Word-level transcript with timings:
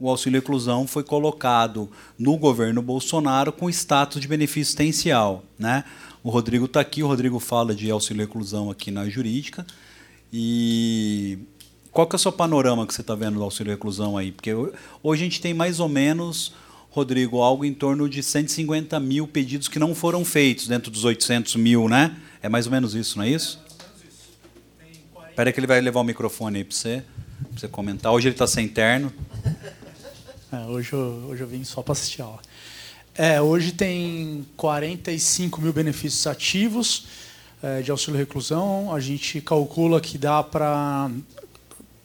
o 0.00 0.08
auxílio 0.08 0.40
reclusão 0.40 0.86
foi 0.86 1.04
colocado 1.04 1.90
no 2.18 2.36
governo 2.38 2.80
Bolsonaro 2.80 3.52
com 3.52 3.68
status 3.68 4.20
de 4.20 4.26
benefício 4.26 4.70
existencial. 4.70 5.44
Né? 5.58 5.84
O 6.24 6.30
Rodrigo 6.30 6.64
está 6.64 6.80
aqui, 6.80 7.02
o 7.02 7.06
Rodrigo 7.06 7.38
fala 7.38 7.74
de 7.74 7.90
auxílio 7.90 8.24
reclusão 8.24 8.70
aqui 8.70 8.90
na 8.90 9.06
jurídica. 9.08 9.66
E 10.32 11.38
qual 11.92 12.06
que 12.06 12.14
é 12.14 12.18
o 12.18 12.18
seu 12.18 12.32
panorama 12.32 12.86
que 12.86 12.94
você 12.94 13.02
está 13.02 13.14
vendo 13.14 13.34
do 13.34 13.42
auxílio 13.42 13.70
reclusão 13.70 14.16
aí? 14.16 14.32
Porque 14.32 14.54
hoje 15.02 15.22
a 15.22 15.24
gente 15.24 15.40
tem 15.40 15.52
mais 15.52 15.80
ou 15.80 15.88
menos, 15.88 16.54
Rodrigo, 16.90 17.42
algo 17.42 17.62
em 17.62 17.74
torno 17.74 18.08
de 18.08 18.22
150 18.22 18.98
mil 19.00 19.28
pedidos 19.28 19.68
que 19.68 19.78
não 19.78 19.94
foram 19.94 20.24
feitos 20.24 20.66
dentro 20.66 20.90
dos 20.90 21.04
800 21.04 21.56
mil, 21.56 21.90
né? 21.90 22.16
É 22.42 22.48
mais 22.48 22.64
ou 22.64 22.72
menos 22.72 22.94
isso, 22.94 23.18
não 23.18 23.24
é 23.24 23.28
isso? 23.28 23.60
Espera 25.28 25.52
que 25.52 25.60
ele 25.60 25.66
vai 25.66 25.80
levar 25.80 26.00
o 26.00 26.04
microfone 26.04 26.58
aí 26.58 26.64
para 26.64 26.74
você, 26.74 27.02
você 27.52 27.68
comentar. 27.68 28.12
Hoje 28.12 28.28
ele 28.28 28.34
está 28.34 28.46
sem 28.46 28.66
terno. 28.66 29.12
É, 30.52 30.66
hoje, 30.66 30.92
eu, 30.92 31.26
hoje 31.28 31.42
eu 31.42 31.46
vim 31.46 31.62
só 31.62 31.80
para 31.82 31.92
assistir 31.92 32.22
a 32.22 32.24
aula. 32.24 32.40
É, 33.14 33.40
hoje 33.40 33.72
tem 33.72 34.46
45 34.56 35.60
mil 35.60 35.72
benefícios 35.72 36.26
ativos 36.26 37.06
é, 37.62 37.82
de 37.82 37.90
auxílio 37.90 38.18
reclusão. 38.18 38.92
A 38.92 38.98
gente 38.98 39.40
calcula 39.40 40.00
que 40.00 40.18
dá 40.18 40.42
para 40.42 41.10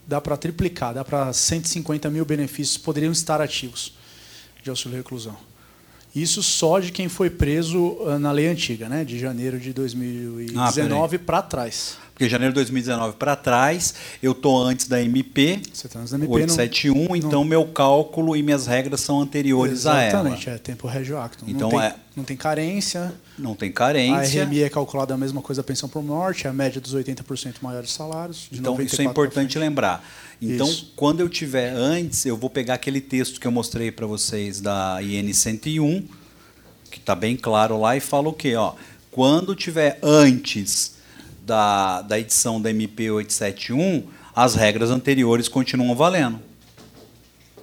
dá 0.08 0.22
para 0.22 0.38
triplicar, 0.38 0.94
dá 0.94 1.03
para 1.03 1.34
150 1.34 2.09
mil 2.12 2.23
benefícios 2.23 2.77
poderiam 2.77 3.12
estar 3.12 3.41
ativos 3.41 3.94
de 4.64 4.70
auxílio 4.70 4.95
reclusão. 4.95 5.36
Isso 6.16 6.44
só 6.44 6.80
de 6.80 6.91
quem 6.91 7.09
foi 7.09 7.30
preso 7.30 7.98
ah, 8.08 8.20
na 8.20 8.31
lei 8.31 8.48
antiga, 8.48 8.88
né, 8.88 9.03
de 9.03 9.17
janeiro 9.20 9.59
de 9.59 9.73
2019 9.73 11.16
ah, 11.16 11.20
para 11.20 11.41
trás. 11.41 11.98
Porque 12.16 12.30
janeiro 12.30 12.54
de 12.54 12.55
2019 12.55 13.18
para 13.18 13.36
trás, 13.36 13.94
eu 14.23 14.32
estou 14.32 14.64
antes 14.64 14.88
da 14.88 15.04
MP, 15.04 15.60
Você 15.73 15.90
tá 15.90 16.00
antes 16.00 16.12
da 16.12 16.18
MP 16.18 16.32
871, 16.32 17.10
não, 17.10 17.16
então 17.16 17.30
não... 17.32 17.44
meu 17.44 17.66
cálculo 17.66 18.38
e 18.38 18.42
minhas 18.42 18.66
regras 18.66 19.02
são 19.02 19.20
anteriores 19.20 19.80
Exatamente, 19.80 20.06
a 20.06 20.08
ela. 20.08 20.30
Exatamente, 20.30 20.50
é 20.50 20.58
tempo 20.58 20.88
régio 20.88 21.18
acto. 21.18 21.44
Então 21.46 21.70
não 21.70 21.78
tem, 21.78 21.88
é... 21.88 21.95
não 22.16 22.23
tem 22.23 22.38
carência. 22.38 23.14
Não 23.38 23.54
tem 23.54 23.70
carência. 23.70 24.44
A 24.44 24.45
RMI 24.45 24.64
é 24.64 24.70
calculada 24.70 25.14
a 25.14 25.17
mesma 25.17 25.42
coisa 25.42 25.62
da 25.62 25.66
pensão 25.66 25.89
por 25.89 26.02
morte, 26.02 26.48
é 26.48 26.50
a 26.50 26.54
média 26.54 26.80
dos 26.80 26.95
80% 26.95 27.56
maiores 27.62 27.92
salários. 27.92 28.48
então 28.50 28.82
isso 28.82 29.02
é 29.02 29.04
importante 29.04 29.59
lembrar. 29.59 30.02
Então, 30.42 30.70
isso. 30.70 30.94
quando 30.95 31.20
eu 31.20 31.28
tiver 31.28 31.73
antes, 31.73 32.26
eu 32.26 32.38
vou 32.38 32.50
pegar 32.50 32.76
aquele 32.76 33.02
texto 33.02 33.42
que 33.42 33.48
eu 33.48 33.52
mostrei 33.52 33.92
para 33.92 34.08
vocês 34.08 34.61
da 34.61 35.02
IN 35.02 35.34
101, 35.34 36.08
que 36.89 36.98
está 36.98 37.14
bem 37.14 37.36
claro 37.36 37.78
lá, 37.78 37.98
e 37.98 38.00
fala 38.00 38.30
o 38.30 38.34
quê? 38.34 38.56
Ó, 38.56 38.73
quando 39.11 39.54
tiver 39.54 40.00
antes 40.02 40.95
da, 41.46 42.02
da 42.02 42.20
edição 42.20 42.60
da 42.60 42.70
MP 42.72 43.12
871, 43.12 44.04
as 44.36 44.56
regras 44.56 44.90
anteriores 44.90 45.48
continuam 45.48 45.96
valendo. 45.96 46.40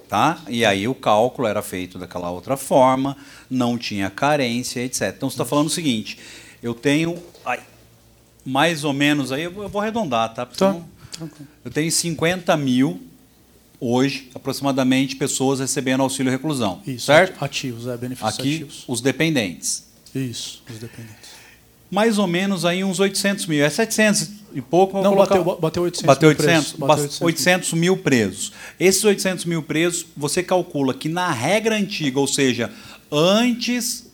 Tá? 0.07 0.39
E 0.47 0.63
aí 0.63 0.87
o 0.87 0.95
cálculo 0.95 1.47
era 1.47 1.61
feito 1.61 1.97
daquela 1.97 2.29
outra 2.29 2.55
forma, 2.55 3.17
não 3.49 3.77
tinha 3.77 4.09
carência, 4.09 4.79
etc. 4.81 5.13
Então 5.15 5.29
você 5.29 5.33
está 5.33 5.45
falando 5.45 5.67
o 5.67 5.71
seguinte: 5.71 6.19
eu 6.61 6.73
tenho 6.73 7.21
ai, 7.43 7.59
mais 8.45 8.83
ou 8.83 8.93
menos 8.93 9.31
aí, 9.31 9.43
eu 9.43 9.51
vou 9.69 9.81
arredondar, 9.81 10.33
tá? 10.33 10.45
tá. 10.45 10.75
Eu 11.65 11.71
tenho 11.71 11.91
50 11.91 12.55
mil 12.57 13.01
hoje, 13.79 14.29
aproximadamente, 14.35 15.15
pessoas 15.15 15.59
recebendo 15.59 16.01
auxílio 16.01 16.31
reclusão. 16.31 16.81
Isso, 16.85 17.07
certo? 17.07 17.43
ativos, 17.43 17.87
é, 17.87 17.97
benefícios 17.97 18.39
Aqui, 18.39 18.55
ativos. 18.55 18.83
os 18.87 19.01
dependentes. 19.01 19.85
Isso, 20.13 20.63
os 20.69 20.77
dependentes 20.77 21.22
mais 21.93 22.17
ou 22.17 22.25
menos 22.25 22.65
aí 22.65 22.83
uns 22.83 22.99
800 22.99 23.45
mil. 23.45 23.63
É 23.63 23.69
700 23.69 24.27
e 24.55 24.61
pouco. 24.61 24.99
Não, 25.01 25.11
colocar... 25.11 25.37
bateu, 25.37 25.59
bateu 25.59 25.83
800 25.83 26.05
bateu 26.07 26.29
800, 26.29 26.47
mil 26.47 26.55
presos. 26.55 26.79
Bateu 26.79 27.03
800, 27.03 27.21
800 27.21 27.73
mil 27.73 27.97
presos. 27.97 28.51
Esses 28.79 29.03
800 29.03 29.45
mil 29.45 29.61
presos, 29.61 30.05
você 30.17 30.41
calcula 30.41 30.95
que 30.95 31.07
na 31.07 31.31
regra 31.31 31.75
antiga, 31.75 32.19
ou 32.19 32.25
seja, 32.25 32.71
antes 33.11 34.11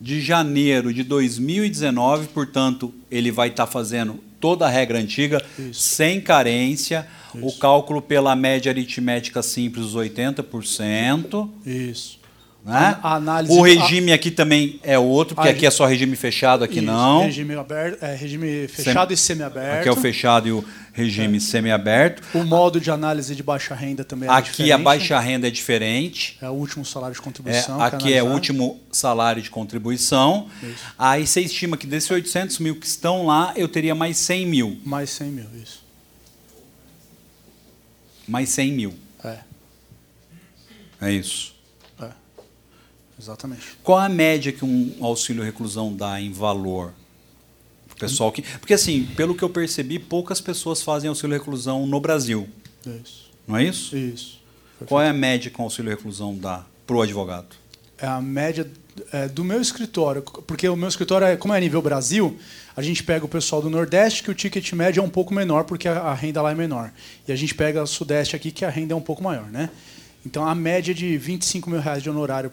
de 0.00 0.20
janeiro 0.20 0.94
de 0.94 1.02
2019, 1.02 2.28
portanto, 2.28 2.94
ele 3.10 3.32
vai 3.32 3.48
estar 3.48 3.66
fazendo 3.66 4.20
toda 4.38 4.66
a 4.66 4.70
regra 4.70 4.98
antiga, 4.98 5.44
Isso. 5.58 5.80
sem 5.80 6.20
carência, 6.20 7.08
Isso. 7.34 7.44
o 7.44 7.52
cálculo 7.58 8.00
pela 8.00 8.36
média 8.36 8.70
aritmética 8.70 9.42
simples, 9.42 9.86
os 9.86 9.96
80%. 9.96 11.50
Isso. 11.66 12.19
Né? 12.64 12.98
A, 13.02 13.14
análise, 13.14 13.52
o 13.52 13.62
regime 13.62 14.12
aqui 14.12 14.30
também 14.30 14.78
é 14.82 14.98
outro, 14.98 15.34
porque 15.34 15.48
aqui 15.48 15.66
é 15.66 15.70
só 15.70 15.86
regime 15.86 16.14
fechado, 16.14 16.62
aqui 16.62 16.76
isso, 16.76 16.84
não. 16.84 17.22
Regime, 17.22 17.54
aberto, 17.54 18.02
é, 18.02 18.14
regime 18.14 18.68
fechado 18.68 19.08
Sem, 19.08 19.14
e 19.14 19.16
semiaberto. 19.16 19.78
Aqui 19.80 19.88
é 19.88 19.92
o 19.92 19.96
fechado 19.96 20.46
e 20.46 20.52
o 20.52 20.62
regime 20.92 21.38
é. 21.38 21.40
semiaberto. 21.40 22.22
O 22.34 22.44
modo 22.44 22.78
de 22.78 22.90
análise 22.90 23.34
de 23.34 23.42
baixa 23.42 23.74
renda 23.74 24.04
também 24.04 24.28
é 24.28 24.32
aqui 24.32 24.50
diferente. 24.50 24.72
a 24.72 24.78
baixa 24.78 25.18
renda 25.18 25.48
é 25.48 25.50
diferente. 25.50 26.36
É 26.42 26.50
o 26.50 26.52
último 26.52 26.84
salário 26.84 27.14
de 27.14 27.22
contribuição. 27.22 27.82
É, 27.82 27.86
aqui 27.86 28.12
é 28.12 28.22
o 28.22 28.26
último 28.26 28.78
salário 28.92 29.40
de 29.40 29.48
contribuição. 29.48 30.46
Isso. 30.62 30.84
Aí 30.98 31.26
você 31.26 31.40
estima 31.40 31.78
que 31.78 31.86
desses 31.86 32.10
800 32.10 32.58
mil 32.58 32.76
que 32.76 32.86
estão 32.86 33.24
lá, 33.24 33.54
eu 33.56 33.68
teria 33.68 33.94
mais 33.94 34.18
100 34.18 34.46
mil. 34.46 34.78
Mais 34.84 35.08
100 35.08 35.28
mil, 35.28 35.46
isso. 35.62 35.82
Mais 38.28 38.50
100 38.50 38.72
mil. 38.72 38.94
É. 39.24 39.38
É 41.00 41.10
isso. 41.10 41.58
Exatamente. 43.20 43.76
Qual 43.82 43.98
a 43.98 44.08
média 44.08 44.50
que 44.50 44.64
um 44.64 44.94
auxílio 45.00 45.44
reclusão 45.44 45.94
dá 45.94 46.18
em 46.20 46.32
valor? 46.32 46.92
Pessoal 47.98 48.32
que, 48.32 48.40
porque 48.40 48.72
assim, 48.72 49.04
pelo 49.14 49.34
que 49.34 49.42
eu 49.42 49.50
percebi, 49.50 49.98
poucas 49.98 50.40
pessoas 50.40 50.80
fazem 50.80 51.08
auxílio 51.08 51.36
reclusão 51.36 51.86
no 51.86 52.00
Brasil. 52.00 52.48
Isso. 52.86 53.30
Não 53.46 53.58
é 53.58 53.64
isso? 53.64 53.94
Isso. 53.94 54.40
Qual 54.86 55.02
é 55.02 55.08
a 55.10 55.12
média 55.12 55.50
que 55.50 55.60
o 55.60 55.62
auxílio 55.64 55.90
reclusão 55.90 56.34
dá 56.34 56.64
para 56.86 56.96
o 56.96 57.02
advogado? 57.02 57.48
É 57.98 58.06
a 58.06 58.18
média 58.22 58.66
é, 59.12 59.28
do 59.28 59.44
meu 59.44 59.60
escritório, 59.60 60.22
porque 60.22 60.66
o 60.66 60.76
meu 60.76 60.88
escritório, 60.88 61.26
é, 61.26 61.36
como 61.36 61.52
é 61.52 61.60
nível 61.60 61.82
Brasil, 61.82 62.38
a 62.74 62.80
gente 62.80 63.02
pega 63.02 63.24
o 63.26 63.28
pessoal 63.28 63.60
do 63.60 63.68
Nordeste, 63.68 64.22
que 64.22 64.30
o 64.30 64.34
ticket 64.34 64.72
médio 64.72 65.02
é 65.02 65.04
um 65.04 65.10
pouco 65.10 65.34
menor, 65.34 65.64
porque 65.64 65.86
a, 65.86 65.98
a 65.98 66.14
renda 66.14 66.40
lá 66.40 66.52
é 66.52 66.54
menor. 66.54 66.90
E 67.28 67.32
a 67.32 67.36
gente 67.36 67.54
pega 67.54 67.82
o 67.82 67.86
Sudeste 67.86 68.34
aqui, 68.34 68.50
que 68.50 68.64
a 68.64 68.70
renda 68.70 68.94
é 68.94 68.96
um 68.96 69.02
pouco 69.02 69.22
maior. 69.22 69.50
Né? 69.50 69.68
Então, 70.24 70.48
a 70.48 70.54
média 70.54 70.94
de 70.94 71.18
25 71.18 71.68
mil 71.68 71.80
reais 71.80 72.02
de 72.02 72.08
honorário 72.08 72.50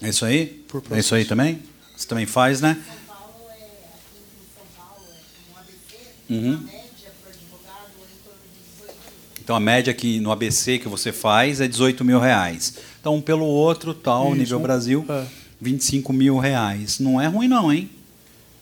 é 0.00 0.08
isso 0.08 0.24
aí? 0.24 0.64
É 0.90 0.98
isso 0.98 1.14
aí 1.14 1.24
também? 1.24 1.60
Você 1.96 2.06
também 2.06 2.26
faz, 2.26 2.60
né? 2.60 2.80
São 2.86 2.94
Paulo 3.06 3.34
é, 3.50 3.54
aqui 3.54 4.20
em 4.22 4.46
São 4.54 4.64
Paulo, 4.76 5.04
é, 5.10 5.52
no 5.52 5.58
ABC, 5.58 5.96
uhum. 6.30 6.54
a 6.54 6.72
média 6.72 7.12
para 7.20 7.32
advogado 7.32 7.90
é 7.98 8.04
em 8.04 8.22
torno 8.22 8.40
de 8.52 8.60
18 8.76 8.94
mil. 8.94 9.40
Então 9.42 9.56
a 9.56 9.60
média 9.60 9.90
aqui 9.90 10.20
no 10.20 10.30
ABC 10.30 10.78
que 10.78 10.88
você 10.88 11.12
faz 11.12 11.60
é 11.60 11.66
18 11.66 12.04
mil 12.04 12.20
reais. 12.20 12.74
Então, 13.00 13.16
um 13.16 13.20
pelo 13.20 13.46
outro, 13.46 13.94
tal, 13.94 14.28
Isso. 14.28 14.36
nível 14.36 14.60
Brasil, 14.60 15.04
é. 15.08 15.26
25 15.60 16.12
mil 16.12 16.38
reais. 16.38 16.98
Não 17.00 17.20
é 17.20 17.26
ruim 17.26 17.48
não, 17.48 17.72
hein? 17.72 17.90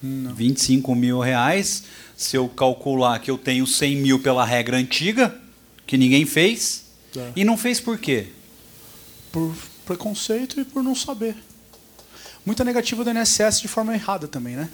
Não. 0.03 0.35
25 0.35 0.95
mil 0.95 1.19
reais, 1.21 1.85
se 2.17 2.37
eu 2.37 2.49
calcular 2.49 3.19
que 3.19 3.31
eu 3.31 3.37
tenho 3.37 3.67
100 3.67 3.97
mil 3.97 4.19
pela 4.21 4.45
regra 4.45 4.77
antiga, 4.77 5.35
que 5.87 5.99
ninguém 5.99 6.25
fez, 6.25 6.85
é. 7.17 7.33
e 7.37 7.45
não 7.45 7.57
fez 7.57 7.81
por 7.81 7.99
quê? 7.99 8.29
Por 9.33 9.55
preconceito 9.87 10.61
e 10.61 10.65
por 10.65 10.83
não 10.83 10.95
saber. 10.95 11.37
Muita 12.45 12.63
negativa 12.63 13.03
do 13.03 13.11
INSS 13.11 13.61
de 13.61 13.69
forma 13.69 13.95
errada 13.95 14.29
também, 14.29 14.55
né? 14.55 14.69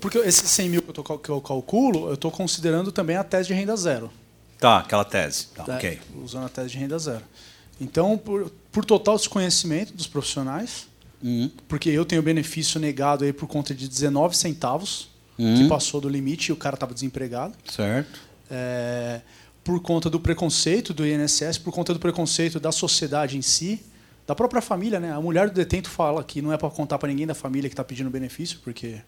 Porque 0.00 0.18
esses 0.18 0.48
100 0.50 0.68
mil 0.68 0.82
que 0.82 0.90
eu, 0.90 0.94
tô, 0.94 1.18
que 1.18 1.28
eu 1.28 1.40
calculo, 1.40 2.08
eu 2.08 2.14
estou 2.14 2.30
considerando 2.30 2.92
também 2.92 3.16
a 3.16 3.24
tese 3.24 3.48
de 3.48 3.54
renda 3.54 3.74
zero. 3.76 4.10
Tá, 4.58 4.78
aquela 4.78 5.04
tese. 5.04 5.46
Tá, 5.48 5.64
é, 5.66 5.76
ok. 5.76 6.00
Usando 6.22 6.46
a 6.46 6.48
tese 6.48 6.70
de 6.70 6.78
renda 6.78 6.98
zero. 6.98 7.22
Então, 7.80 8.16
por, 8.18 8.52
por 8.70 8.84
total 8.84 9.16
desconhecimento 9.16 9.92
dos 9.92 10.06
profissionais, 10.06 10.86
uhum. 11.22 11.50
porque 11.66 11.88
eu 11.88 12.04
tenho 12.04 12.22
benefício 12.22 12.78
negado 12.78 13.24
aí 13.24 13.32
por 13.32 13.48
conta 13.48 13.74
de 13.74 13.88
19 13.88 14.36
centavos, 14.36 15.08
uhum. 15.38 15.56
que 15.56 15.68
passou 15.68 16.00
do 16.00 16.08
limite 16.08 16.48
e 16.48 16.52
o 16.52 16.56
cara 16.56 16.74
estava 16.74 16.92
desempregado. 16.92 17.54
Certo. 17.68 18.20
É, 18.50 19.20
por 19.62 19.80
conta 19.80 20.08
do 20.08 20.18
preconceito 20.18 20.94
do 20.94 21.06
INSS, 21.06 21.58
por 21.58 21.72
conta 21.72 21.92
do 21.92 22.00
preconceito 22.00 22.58
da 22.58 22.72
sociedade 22.72 23.36
em 23.36 23.42
si, 23.42 23.84
da 24.28 24.34
própria 24.34 24.60
família, 24.60 25.00
né? 25.00 25.10
A 25.10 25.20
mulher 25.22 25.48
do 25.48 25.54
detento 25.54 25.88
fala 25.88 26.22
que 26.22 26.42
não 26.42 26.52
é 26.52 26.58
para 26.58 26.68
contar 26.68 26.98
para 26.98 27.08
ninguém 27.08 27.26
da 27.26 27.34
família 27.34 27.66
que 27.66 27.72
está 27.72 27.82
pedindo 27.82 28.10
benefício, 28.10 28.60
porque 28.62 29.00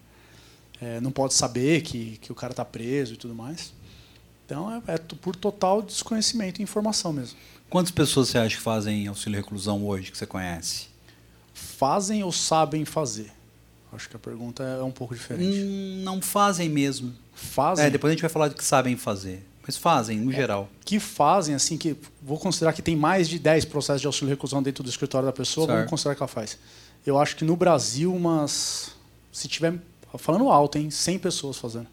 é, 0.81 0.99
não 0.99 1.11
pode 1.11 1.35
saber 1.35 1.81
que, 1.81 2.17
que 2.17 2.31
o 2.31 2.35
cara 2.35 2.53
está 2.53 2.65
preso 2.65 3.13
e 3.13 3.17
tudo 3.17 3.35
mais. 3.35 3.71
Então 4.43 4.81
é, 4.87 4.95
é, 4.95 4.97
por 4.97 5.35
total 5.35 5.83
desconhecimento 5.83 6.59
e 6.59 6.63
informação 6.63 7.13
mesmo. 7.13 7.37
Quantas 7.69 7.91
pessoas 7.91 8.29
você 8.29 8.39
acha 8.39 8.55
que 8.55 8.61
fazem 8.63 9.05
auxílio 9.05 9.37
reclusão 9.37 9.85
hoje 9.85 10.11
que 10.11 10.17
você 10.17 10.25
conhece? 10.25 10.87
Fazem 11.53 12.23
ou 12.23 12.31
sabem 12.31 12.83
fazer? 12.83 13.31
Acho 13.93 14.09
que 14.09 14.15
a 14.15 14.19
pergunta 14.19 14.63
é 14.63 14.81
um 14.81 14.91
pouco 14.91 15.13
diferente. 15.13 15.59
Hum, 15.59 16.01
não 16.03 16.19
fazem 16.19 16.67
mesmo. 16.67 17.13
Fazem? 17.31 17.85
É, 17.85 17.89
depois 17.91 18.09
a 18.09 18.13
gente 18.15 18.21
vai 18.21 18.29
falar 18.29 18.47
do 18.47 18.55
que 18.55 18.63
sabem 18.63 18.97
fazer. 18.97 19.45
Mas 19.65 19.77
fazem, 19.77 20.19
no 20.19 20.31
é, 20.31 20.35
geral. 20.35 20.69
Que 20.83 20.99
fazem, 20.99 21.53
assim, 21.53 21.77
que 21.77 21.95
vou 22.21 22.39
considerar 22.39 22.73
que 22.73 22.81
tem 22.81 22.95
mais 22.95 23.29
de 23.29 23.37
10 23.37 23.65
processos 23.65 24.01
de 24.01 24.07
auxílio 24.07 24.29
reclusão 24.29 24.61
dentro 24.61 24.83
do 24.83 24.89
escritório 24.89 25.25
da 25.25 25.33
pessoa, 25.33 25.67
certo. 25.67 25.77
vamos 25.77 25.89
considerar 25.89 26.15
que 26.15 26.23
ela 26.23 26.27
faz. 26.27 26.57
Eu 27.05 27.19
acho 27.19 27.35
que 27.35 27.45
no 27.45 27.55
Brasil, 27.55 28.13
umas. 28.13 28.91
Se 29.31 29.47
tiver. 29.47 29.73
Falando 30.17 30.49
alto, 30.49 30.77
hein? 30.77 30.89
100 30.89 31.19
pessoas 31.19 31.57
fazendo. 31.57 31.87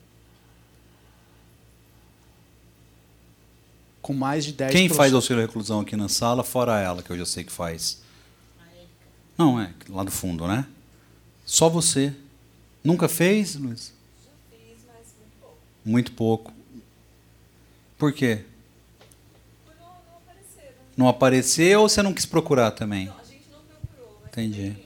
com 4.09 4.15
mais 4.15 4.43
de 4.43 4.53
10 4.53 4.73
Quem 4.73 4.89
faz 4.89 5.13
auxílio 5.13 5.43
reclusão 5.43 5.81
aqui 5.81 5.95
na 5.95 6.09
sala, 6.09 6.43
fora 6.43 6.81
ela, 6.81 7.03
que 7.03 7.11
eu 7.11 7.19
já 7.19 7.27
sei 7.27 7.45
que 7.45 7.53
faz? 7.53 8.01
Não, 9.37 9.61
é, 9.61 9.71
lá 9.87 10.03
do 10.03 10.11
fundo, 10.11 10.49
né? 10.49 10.67
Só 11.45 11.69
você. 11.69 12.15
Nunca 12.83 13.07
fez, 13.07 13.55
Luiz? 13.57 13.93
Já 14.25 14.31
fiz, 14.51 14.79
mas 14.87 15.15
muito 15.15 15.37
pouco. 15.39 15.59
Muito 15.85 16.13
pouco. 16.13 16.53
Por 17.99 18.13
quê? 18.13 18.45
Não, 19.67 19.75
não 19.77 20.17
apareceram. 20.17 20.75
Não 20.97 21.09
apareceu 21.09 21.81
ou 21.83 21.89
você 21.89 22.01
não 22.01 22.15
quis 22.15 22.25
procurar 22.25 22.71
também? 22.71 23.07
Não, 23.07 23.19
a 23.19 23.25
gente 23.25 23.45
não 23.51 23.61
procurou, 23.61 24.21
mas 24.23 24.33
Entendi. 24.33 24.71
também, 24.71 24.85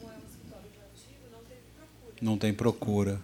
como 0.00 0.10
é 0.10 0.14
um 0.14 0.26
escritório 0.26 0.66
ativo, 0.94 1.30
não 1.30 1.38
teve 1.44 1.60
procura. 1.76 2.16
Não 2.22 2.38
tem 2.38 2.54
procura. 2.54 3.20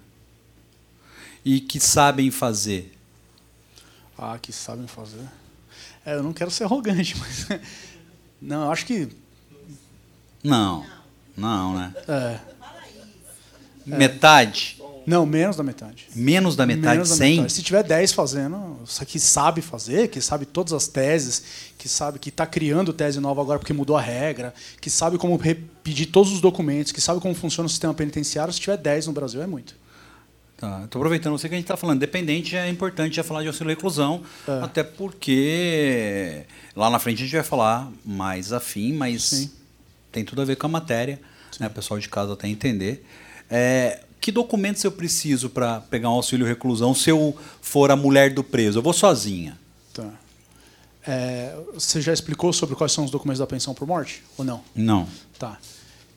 E 1.43 1.61
que 1.61 1.81
sabem 1.81 2.31
fazer? 2.31 2.95
Ah, 4.19 4.39
que 4.39 4.53
sabem 4.53 4.87
fazer. 4.87 5.27
É, 6.05 6.15
eu 6.15 6.23
não 6.23 6.35
quero 6.35 6.51
ser 6.51 6.65
arrogante, 6.65 7.17
mas. 7.19 7.47
Não, 8.41 8.65
eu 8.67 8.73
acho 8.73 8.85
que. 8.85 9.09
Não. 10.45 10.87
Não, 11.37 11.75
né? 11.75 11.95
É, 12.07 12.41
Metade? 13.87 14.80
Não, 15.07 15.25
menos 15.27 15.57
da 15.57 15.63
metade. 15.63 16.07
Menos 16.15 16.55
da 16.57 16.67
metade? 16.67 16.95
Menos 16.95 17.09
da 17.11 17.15
100? 17.17 17.37
metade. 17.37 17.53
Se 17.53 17.63
tiver 17.63 17.83
10 17.83 18.13
fazendo, 18.13 18.79
que 19.07 19.19
sabe 19.19 19.61
fazer, 19.61 20.09
que 20.09 20.21
sabe 20.21 20.45
todas 20.47 20.73
as 20.73 20.87
teses, 20.87 21.43
que 21.79 21.89
sabe 21.89 22.19
que 22.19 22.29
está 22.29 22.47
criando 22.47 22.93
tese 22.93 23.19
nova 23.21 23.41
agora 23.41 23.59
porque 23.59 23.73
mudou 23.73 23.97
a 23.97 24.01
regra, 24.01 24.53
que 24.81 24.91
sabe 24.91 25.19
como 25.19 25.39
pedir 25.83 26.07
todos 26.07 26.33
os 26.33 26.41
documentos, 26.41 26.93
que 26.93 27.01
sabe 27.01 27.21
como 27.21 27.35
funciona 27.35 27.67
o 27.67 27.71
sistema 27.71 27.95
penitenciário, 27.95 28.53
se 28.53 28.61
tiver 28.61 28.77
10 28.77 29.07
no 29.07 29.13
Brasil 29.13 29.43
é 29.43 29.47
muito. 29.47 29.75
Tá, 30.57 30.83
estou 30.85 31.01
aproveitando 31.01 31.33
você 31.39 31.49
que 31.49 31.55
a 31.55 31.57
gente 31.57 31.65
está 31.65 31.77
falando. 31.77 31.99
Dependente 32.01 32.55
é 32.55 32.69
importante 32.69 33.17
já 33.17 33.25
falar 33.25 33.41
de 33.41 33.47
auxílio 33.49 33.71
reclusão, 33.71 34.23
É. 34.47 34.61
até 34.63 34.83
porque 34.85 36.45
lá 36.77 36.91
na 36.91 36.99
frente 36.99 37.23
a 37.23 37.25
gente 37.25 37.33
vai 37.35 37.43
falar 37.43 37.91
mais 38.05 38.53
afim, 38.53 38.93
mas 38.93 39.23
Sim. 39.25 39.51
tem 40.13 40.23
tudo 40.25 40.43
a 40.43 40.45
ver 40.45 40.57
com 40.57 40.67
a 40.67 40.71
matéria, 40.71 41.19
né? 41.59 41.67
O 41.67 41.71
pessoal 41.71 41.99
de 41.99 42.09
casa 42.11 42.35
até 42.35 42.47
entender. 42.47 43.05
É, 43.51 44.03
que 44.21 44.31
documentos 44.31 44.85
eu 44.85 44.93
preciso 44.93 45.49
para 45.49 45.81
pegar 45.81 46.11
um 46.11 46.15
auxílio 46.15 46.47
reclusão 46.47 46.95
se 46.95 47.11
eu 47.11 47.37
for 47.61 47.91
a 47.91 47.97
mulher 47.97 48.33
do 48.35 48.45
preso? 48.45 48.79
Eu 48.79 48.83
vou 48.83 48.93
sozinha. 48.93 49.59
Tá. 49.95 50.09
É, 51.07 51.57
você 51.73 52.01
já 52.01 52.13
explicou 52.13 52.53
sobre 52.53 52.77
quais 52.77 52.93
são 52.93 53.05
os 53.05 53.11
documentos 53.11 53.39
da 53.39 53.47
pensão 53.47 53.73
por 53.75 53.87
morte? 53.87 54.23
Ou 54.37 54.45
não? 54.45 54.61
Não. 54.75 55.09
Tá. 55.39 55.59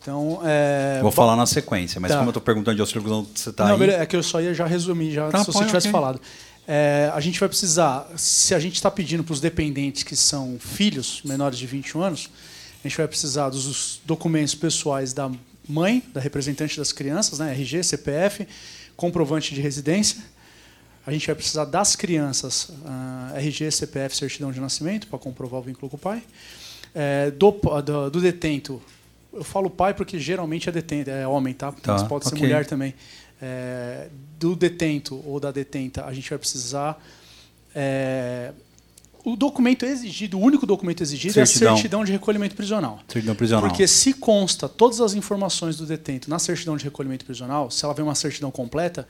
Então, 0.00 0.40
é, 0.44 0.98
vou 1.00 1.10
falar 1.10 1.34
na 1.34 1.46
sequência, 1.46 1.98
mas 1.98 2.10
Tá. 2.10 2.18
como 2.18 2.28
eu 2.28 2.32
estou 2.32 2.42
perguntando 2.42 2.74
de 2.74 2.82
auxílio 2.82 3.00
reclusão, 3.02 3.26
você 3.34 3.48
está 3.48 3.74
aí. 3.74 3.90
é 3.90 4.04
que 4.04 4.14
eu 4.14 4.22
só 4.22 4.40
ia 4.40 4.52
já 4.52 4.66
resumir, 4.66 5.10
já, 5.12 5.30
Tá, 5.30 5.38
se 5.38 5.46
você 5.46 5.64
tivesse 5.64 5.88
ok. 5.88 5.92
falado. 5.92 6.20
É, 6.68 7.10
a 7.14 7.20
gente 7.20 7.40
vai 7.40 7.48
precisar, 7.48 8.06
se 8.16 8.54
a 8.54 8.58
gente 8.58 8.74
está 8.74 8.90
pedindo 8.90 9.24
para 9.24 9.32
os 9.32 9.40
dependentes 9.40 10.02
que 10.02 10.14
são 10.14 10.58
filhos 10.58 11.22
menores 11.24 11.58
de 11.58 11.66
21 11.66 12.02
anos, 12.02 12.28
a 12.84 12.88
gente 12.88 12.96
vai 12.98 13.08
precisar 13.08 13.48
dos 13.48 14.00
documentos 14.04 14.54
pessoais 14.54 15.14
da 15.14 15.30
mãe, 15.68 16.02
da 16.12 16.20
representante 16.20 16.76
das 16.76 16.92
crianças, 16.92 17.38
né, 17.38 17.52
RG, 17.52 17.82
CPF, 17.82 18.46
comprovante 18.96 19.54
de 19.54 19.60
residência. 19.60 20.22
A 21.06 21.12
gente 21.12 21.26
vai 21.26 21.34
precisar 21.34 21.66
das 21.66 21.94
crianças, 21.94 22.70
ah, 22.84 23.32
RG, 23.36 23.70
CPF, 23.70 24.16
certidão 24.16 24.50
de 24.50 24.60
nascimento, 24.60 25.06
para 25.06 25.18
comprovar 25.18 25.60
o 25.60 25.62
vínculo 25.62 25.90
com 25.90 25.96
o 25.96 26.00
pai. 26.00 26.22
É, 26.94 27.30
do, 27.30 27.50
do, 27.50 28.10
do 28.10 28.20
detento, 28.20 28.80
eu 29.32 29.42
falo 29.42 29.68
pai 29.68 29.92
porque 29.92 30.18
geralmente 30.18 30.68
é 30.68 30.72
detento, 30.72 31.10
é 31.10 31.26
homem, 31.26 31.52
tá? 31.52 31.72
Tá, 31.72 31.92
Mas 31.92 32.02
pode 32.04 32.24
ser 32.24 32.34
ok. 32.34 32.40
mulher 32.40 32.64
também. 32.64 32.94
É, 33.42 34.08
do 34.38 34.54
detento 34.54 35.20
ou 35.26 35.40
da 35.40 35.50
detenta, 35.50 36.04
a 36.04 36.12
gente 36.12 36.30
vai 36.30 36.38
precisar. 36.38 37.02
é, 37.74 38.52
o 39.24 39.36
documento 39.36 39.86
exigido, 39.86 40.38
o 40.38 40.40
único 40.40 40.66
documento 40.66 41.02
exigido 41.02 41.40
é 41.40 41.46
Certidão. 41.46 41.72
a 41.72 41.76
certidão 41.76 42.04
de 42.04 42.12
recolhimento 42.12 42.54
prisional. 42.54 43.00
Certidão 43.08 43.34
prisional. 43.34 43.66
Porque 43.66 43.86
se 43.86 44.12
consta 44.12 44.68
todas 44.68 45.00
as 45.00 45.14
informações 45.14 45.76
do 45.76 45.86
detento 45.86 46.28
na 46.28 46.38
certidão 46.38 46.76
de 46.76 46.84
recolhimento 46.84 47.24
prisional, 47.24 47.70
se 47.70 47.84
ela 47.84 47.94
vem 47.94 48.04
uma 48.04 48.14
certidão 48.14 48.50
completa, 48.50 49.08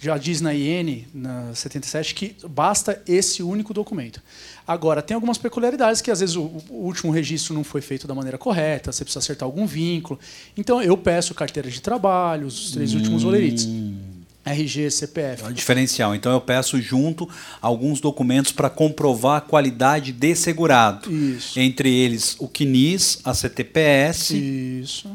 já 0.00 0.18
diz 0.18 0.40
na 0.40 0.52
IN, 0.52 1.04
na 1.14 1.54
77, 1.54 2.14
que 2.14 2.36
basta 2.48 3.00
esse 3.06 3.42
único 3.42 3.72
documento. 3.72 4.20
Agora, 4.66 5.00
tem 5.00 5.14
algumas 5.14 5.38
peculiaridades 5.38 6.00
que 6.00 6.10
às 6.10 6.20
vezes 6.20 6.34
o, 6.34 6.50
o 6.68 6.86
último 6.86 7.12
registro 7.12 7.54
não 7.54 7.62
foi 7.62 7.80
feito 7.80 8.06
da 8.06 8.14
maneira 8.14 8.36
correta, 8.36 8.90
você 8.90 9.04
precisa 9.04 9.20
acertar 9.20 9.46
algum 9.46 9.64
vínculo. 9.66 10.18
Então, 10.56 10.82
eu 10.82 10.96
peço 10.96 11.34
carteira 11.34 11.70
de 11.70 11.80
trabalho, 11.80 12.48
os 12.48 12.72
três 12.72 12.94
últimos 12.94 13.22
olerites. 13.22 13.68
RG, 14.46 14.90
CPF. 14.90 15.44
É 15.44 15.48
o 15.48 15.52
diferencial. 15.52 16.14
Então 16.14 16.30
eu 16.32 16.40
peço 16.40 16.80
junto 16.80 17.28
alguns 17.60 18.00
documentos 18.00 18.52
para 18.52 18.70
comprovar 18.70 19.38
a 19.38 19.40
qualidade 19.40 20.12
de 20.12 20.34
segurado. 20.36 21.12
Isso. 21.12 21.58
Entre 21.58 21.92
eles 21.92 22.36
o 22.38 22.48
CNIS, 22.48 23.18
a 23.24 23.34
CTPS, 23.34 24.34
Isso. 24.34 25.10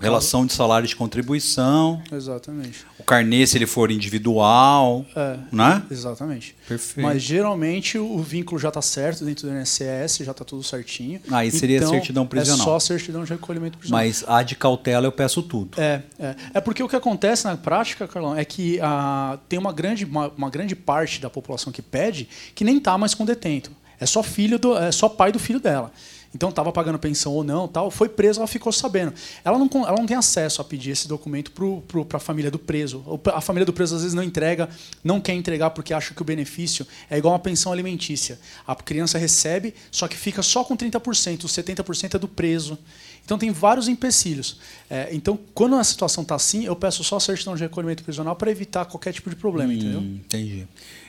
relação 0.00 0.46
de 0.46 0.52
salário 0.52 0.86
de 0.86 0.94
contribuição, 0.94 2.00
Exatamente. 2.12 2.86
Carnê 3.06 3.46
se 3.46 3.56
ele 3.56 3.66
for 3.66 3.90
individual, 3.90 5.06
É. 5.14 5.36
né? 5.52 5.82
Exatamente. 5.90 6.54
Perfeito. 6.68 7.06
Mas 7.06 7.22
geralmente 7.22 7.98
o 7.98 8.18
vínculo 8.18 8.58
já 8.60 8.68
está 8.68 8.82
certo 8.82 9.24
dentro 9.24 9.48
do 9.48 9.56
INSS, 9.56 10.18
já 10.24 10.32
está 10.32 10.44
tudo 10.44 10.62
certinho. 10.62 11.20
Aí 11.30 11.50
seria 11.50 11.78
Então, 11.78 11.90
certidão 11.90 12.26
prisional. 12.26 12.60
É 12.60 12.64
só 12.64 12.76
a 12.76 12.80
certidão 12.80 13.24
de 13.24 13.30
recolhimento 13.30 13.78
prisional. 13.78 14.04
Mas 14.04 14.24
a 14.26 14.42
de 14.42 14.56
cautela 14.56 15.06
eu 15.06 15.12
peço 15.12 15.42
tudo. 15.42 15.80
É, 15.80 16.02
é. 16.18 16.34
é 16.54 16.60
porque 16.60 16.82
o 16.82 16.88
que 16.88 16.96
acontece 16.96 17.44
na 17.46 17.56
prática, 17.56 18.08
Carlão, 18.08 18.36
é 18.36 18.44
que 18.44 18.78
ah, 18.82 19.38
tem 19.48 19.58
uma 19.58 19.72
grande, 19.72 20.04
uma, 20.04 20.28
uma 20.36 20.50
grande 20.50 20.74
parte 20.74 21.20
da 21.20 21.30
população 21.30 21.72
que 21.72 21.80
pede 21.82 22.28
que 22.54 22.64
nem 22.64 22.78
está 22.78 22.98
mais 22.98 23.14
com 23.14 23.24
detento. 23.24 23.70
É 23.98 24.04
só 24.04 24.22
filho 24.22 24.58
do, 24.58 24.76
é 24.76 24.92
só 24.92 25.08
pai 25.08 25.32
do 25.32 25.38
filho 25.38 25.60
dela. 25.60 25.90
Então 26.36 26.50
estava 26.50 26.70
pagando 26.70 26.98
pensão 26.98 27.32
ou 27.32 27.42
não, 27.42 27.66
tal, 27.66 27.90
foi 27.90 28.10
preso, 28.10 28.40
ela 28.40 28.46
ficou 28.46 28.70
sabendo. 28.70 29.12
Ela 29.42 29.58
não, 29.58 29.68
ela 29.74 29.96
não 29.96 30.06
tem 30.06 30.16
acesso 30.16 30.60
a 30.60 30.64
pedir 30.64 30.90
esse 30.90 31.08
documento 31.08 31.50
para 31.50 32.18
a 32.18 32.20
família 32.20 32.50
do 32.50 32.58
preso. 32.58 33.02
A 33.34 33.40
família 33.40 33.64
do 33.64 33.72
preso 33.72 33.96
às 33.96 34.02
vezes 34.02 34.14
não 34.14 34.22
entrega, 34.22 34.68
não 35.02 35.18
quer 35.18 35.32
entregar 35.32 35.70
porque 35.70 35.94
acha 35.94 36.12
que 36.12 36.20
o 36.20 36.24
benefício 36.24 36.86
é 37.08 37.16
igual 37.16 37.32
uma 37.32 37.40
pensão 37.40 37.72
alimentícia. 37.72 38.38
A 38.66 38.74
criança 38.74 39.16
recebe, 39.16 39.74
só 39.90 40.06
que 40.06 40.16
fica 40.16 40.42
só 40.42 40.62
com 40.62 40.76
30%, 40.76 41.44
os 41.44 41.52
70% 41.52 42.14
é 42.14 42.18
do 42.18 42.28
preso. 42.28 42.78
Então 43.24 43.38
tem 43.38 43.50
vários 43.50 43.88
empecilhos. 43.88 44.58
É, 44.90 45.08
então, 45.12 45.38
quando 45.54 45.74
a 45.76 45.82
situação 45.82 46.22
está 46.22 46.34
assim, 46.34 46.66
eu 46.66 46.76
peço 46.76 47.02
só 47.02 47.16
a 47.16 47.20
certidão 47.20 47.56
de 47.56 47.62
recolhimento 47.62 48.04
prisional 48.04 48.36
para 48.36 48.50
evitar 48.50 48.84
qualquer 48.84 49.12
tipo 49.12 49.30
de 49.30 49.36
problema, 49.36 49.72
entendeu? 49.72 50.00
Hum, 50.00 50.20
entendi. 50.24 50.68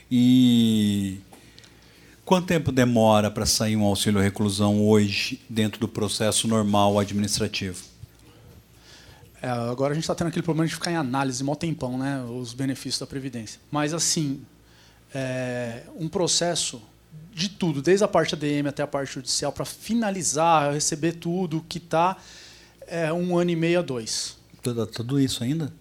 E 0.10 1.20
quanto 2.28 2.46
tempo 2.46 2.74
demora 2.74 3.32
para 3.32 3.46
sair 3.46 3.78
um 3.78 3.84
auxílio 3.84 4.20
reclusão 4.20 4.86
hoje 4.86 5.42
dentro 5.50 5.80
do 5.80 5.88
processo 5.88 6.46
normal 6.46 7.00
administrativo? 7.00 7.82
É, 9.42 9.48
agora 9.48 9.94
a 9.94 9.96
gente 9.96 10.04
está 10.04 10.14
tendo 10.14 10.28
aquele 10.28 10.44
problema 10.44 10.68
de 10.68 10.74
ficar 10.74 10.92
em 10.92 10.98
análise, 10.98 11.42
mó 11.42 11.56
tempão, 11.56 11.98
né? 11.98 12.22
Os 12.24 12.54
benefícios 12.54 13.00
da 13.00 13.08
Previdência. 13.08 13.62
Mas, 13.72 13.94
assim, 13.94 14.42
é, 15.16 15.84
um 15.96 16.10
processo 16.10 16.82
de 17.34 17.48
tudo, 17.48 17.82
desde 17.82 18.04
a 18.04 18.10
parte 18.10 18.36
ADM 18.36 18.68
até 18.68 18.84
a 18.84 18.88
parte 18.88 19.14
judicial, 19.14 19.54
para 19.54 19.64
finalizar, 19.64 20.74
receber 20.74 21.14
tudo, 21.14 21.64
quitar, 21.70 22.22
é 22.86 23.14
um 23.14 23.38
ano 23.38 23.52
e 23.52 23.56
meio 23.56 23.80
a 23.80 23.82
dois. 23.82 24.36
Tudo, 24.62 24.86
tudo 24.86 25.18
isso 25.18 25.46
ainda? 25.46 25.72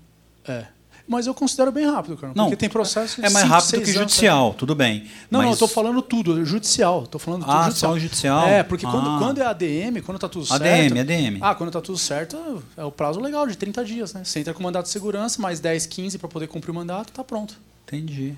É. 0.47 0.67
Mas 1.09 1.27
eu 1.29 1.35
considero 1.35 1.71
bem 1.71 1.87
rápido, 1.89 2.17
cara. 2.17 2.33
Não, 2.35 2.47
porque 2.47 2.57
tem 2.57 2.69
processo 2.69 3.21
de 3.21 3.27
É 3.27 3.31
mais 3.31 3.45
cinco, 3.45 3.55
rápido 3.55 3.71
que 3.71 3.77
anos, 3.91 3.93
judicial, 3.93 4.55
tudo 4.55 4.75
bem. 4.75 5.05
Não, 5.31 5.39
não, 5.39 5.41
eu 5.43 5.47
mas 5.51 5.53
estou 5.55 5.69
falando 5.69 6.03
tudo, 6.03 6.45
judicial. 6.45 7.05
Estou 7.05 7.21
falando 7.21 7.43
tudo 7.45 7.53
Ah, 7.53 7.65
judicial. 7.69 7.93
só 7.93 7.99
judicial? 7.99 8.49
É, 8.49 8.63
porque 8.65 8.85
quando, 8.85 9.09
Ah. 9.11 9.19
quando 9.19 9.39
é 9.41 9.47
ADM, 9.47 10.01
quando 10.03 10.17
está 10.17 10.29
tudo 10.29 10.45
certo. 10.47 10.63
ADM, 10.63 10.99
ADM. 11.01 11.39
Ah, 11.41 11.55
quando 11.55 11.69
está 11.69 11.81
tudo 11.81 11.97
certo, 11.97 12.61
é 12.77 12.85
o 12.85 12.91
prazo 12.91 13.21
legal, 13.21 13.47
de 13.47 13.57
30 13.57 13.85
dias, 13.85 14.13
né? 14.15 14.25
Você 14.25 14.41
entra 14.41 14.53
com 14.53 14.61
mandato 14.65 14.87
de 14.87 14.91
segurança, 14.91 15.41
mais 15.41 15.61
10, 15.61 15.87
15 15.87 16.19
para 16.19 16.29
poder 16.29 16.49
cumprir 16.49 16.73
o 16.73 16.75
mandato, 16.75 17.13
tá 17.13 17.23
pronto. 17.23 17.55
Entendi. 17.87 18.35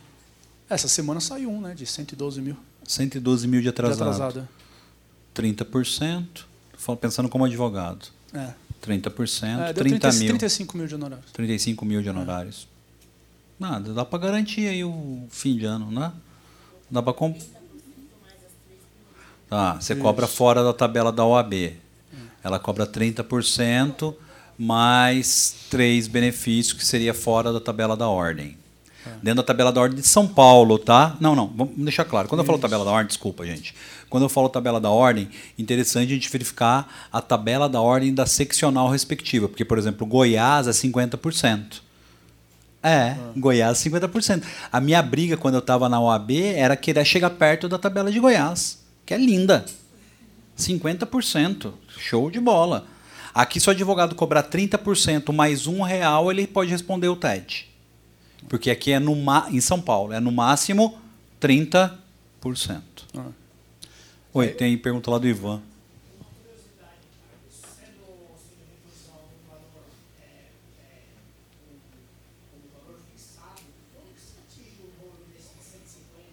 Essa 0.68 0.88
semana 0.88 1.20
saiu 1.20 1.50
um, 1.50 1.62
né? 1.62 1.72
De 1.74 1.86
112 1.86 2.42
mil 2.42 2.56
112 2.86 3.46
mil 3.48 3.60
de 3.60 3.64
de 3.64 3.68
atrasado. 3.70 4.02
atrasado. 4.10 4.48
30%. 5.34 6.46
Tô 6.84 6.96
pensando 6.96 7.28
como 7.28 7.44
advogado. 7.44 8.08
É. 8.34 8.48
30%, 8.86 9.60
É, 9.60 9.72
deu 9.72 9.84
30 9.84 10.10
30, 10.10 10.12
mil. 10.18 10.28
35 10.28 10.76
mil 10.76 10.86
de 10.86 10.94
honorários. 10.94 11.32
35 11.32 11.84
mil 11.84 12.02
de 12.02 12.10
honorários. 12.10 12.68
Nada, 13.58 13.92
dá 13.92 14.04
para 14.04 14.18
garantir 14.18 14.68
aí 14.68 14.84
o 14.84 15.26
fim 15.30 15.56
de 15.56 15.64
ano, 15.64 15.90
né? 15.90 16.12
Dá 16.90 17.02
para 17.02 17.12
comp... 17.12 17.36
Tá, 19.48 19.74
você 19.74 19.96
cobra 19.96 20.26
fora 20.26 20.62
da 20.62 20.72
tabela 20.72 21.10
da 21.10 21.24
OAB. 21.24 21.72
Ela 22.44 22.58
cobra 22.58 22.86
30% 22.86 24.14
mais 24.58 25.54
três 25.70 26.06
benefícios 26.06 26.76
que 26.76 26.84
seria 26.84 27.14
fora 27.14 27.52
da 27.52 27.60
tabela 27.60 27.96
da 27.96 28.08
ordem. 28.08 28.56
Dentro 29.22 29.36
da 29.36 29.42
tabela 29.42 29.72
da 29.72 29.80
ordem 29.80 30.00
de 30.00 30.06
São 30.06 30.26
Paulo, 30.26 30.78
tá? 30.78 31.16
Não, 31.20 31.34
não, 31.34 31.46
vamos 31.48 31.74
deixar 31.76 32.04
claro. 32.04 32.28
Quando 32.28 32.40
eu 32.40 32.44
falo 32.44 32.58
tabela 32.58 32.84
da 32.84 32.90
ordem, 32.90 33.08
desculpa, 33.08 33.46
gente. 33.46 33.74
Quando 34.10 34.24
eu 34.24 34.28
falo 34.28 34.48
tabela 34.48 34.80
da 34.80 34.90
ordem, 34.90 35.28
interessante 35.58 36.12
a 36.12 36.14
gente 36.14 36.30
verificar 36.30 37.08
a 37.12 37.20
tabela 37.20 37.68
da 37.68 37.80
ordem 37.80 38.12
da 38.12 38.26
seccional 38.26 38.88
respectiva. 38.88 39.48
Porque, 39.48 39.64
por 39.64 39.78
exemplo, 39.78 40.06
Goiás 40.06 40.66
é 40.66 40.72
50%. 40.72 41.80
É, 42.82 43.16
Goiás 43.36 43.78
50%. 43.78 44.42
A 44.70 44.80
minha 44.80 45.02
briga 45.02 45.36
quando 45.36 45.54
eu 45.54 45.60
estava 45.60 45.88
na 45.88 46.00
OAB 46.00 46.30
era 46.54 46.76
querer 46.76 47.04
chegar 47.04 47.30
perto 47.30 47.68
da 47.68 47.78
tabela 47.78 48.10
de 48.10 48.20
Goiás, 48.20 48.78
que 49.04 49.14
é 49.14 49.18
linda. 49.18 49.64
50%. 50.56 51.72
Show 51.98 52.30
de 52.30 52.40
bola. 52.40 52.86
Aqui, 53.34 53.60
se 53.60 53.68
o 53.68 53.70
advogado 53.70 54.14
cobrar 54.14 54.44
30% 54.44 55.32
mais 55.32 55.66
um 55.66 55.82
real, 55.82 56.30
ele 56.30 56.46
pode 56.46 56.70
responder 56.70 57.08
o 57.08 57.16
TED. 57.16 57.68
Porque 58.48 58.70
aqui 58.70 58.92
é 58.92 58.98
no 58.98 59.14
em 59.50 59.60
São 59.60 59.80
Paulo, 59.80 60.12
é 60.12 60.20
no 60.20 60.32
máximo 60.32 60.98
30%. 61.40 61.98
Ah. 63.16 63.26
Oi, 64.32 64.48
tem 64.48 64.76
pergunta 64.78 65.10
lá 65.10 65.18
do 65.18 65.28
Ivan. 65.28 65.60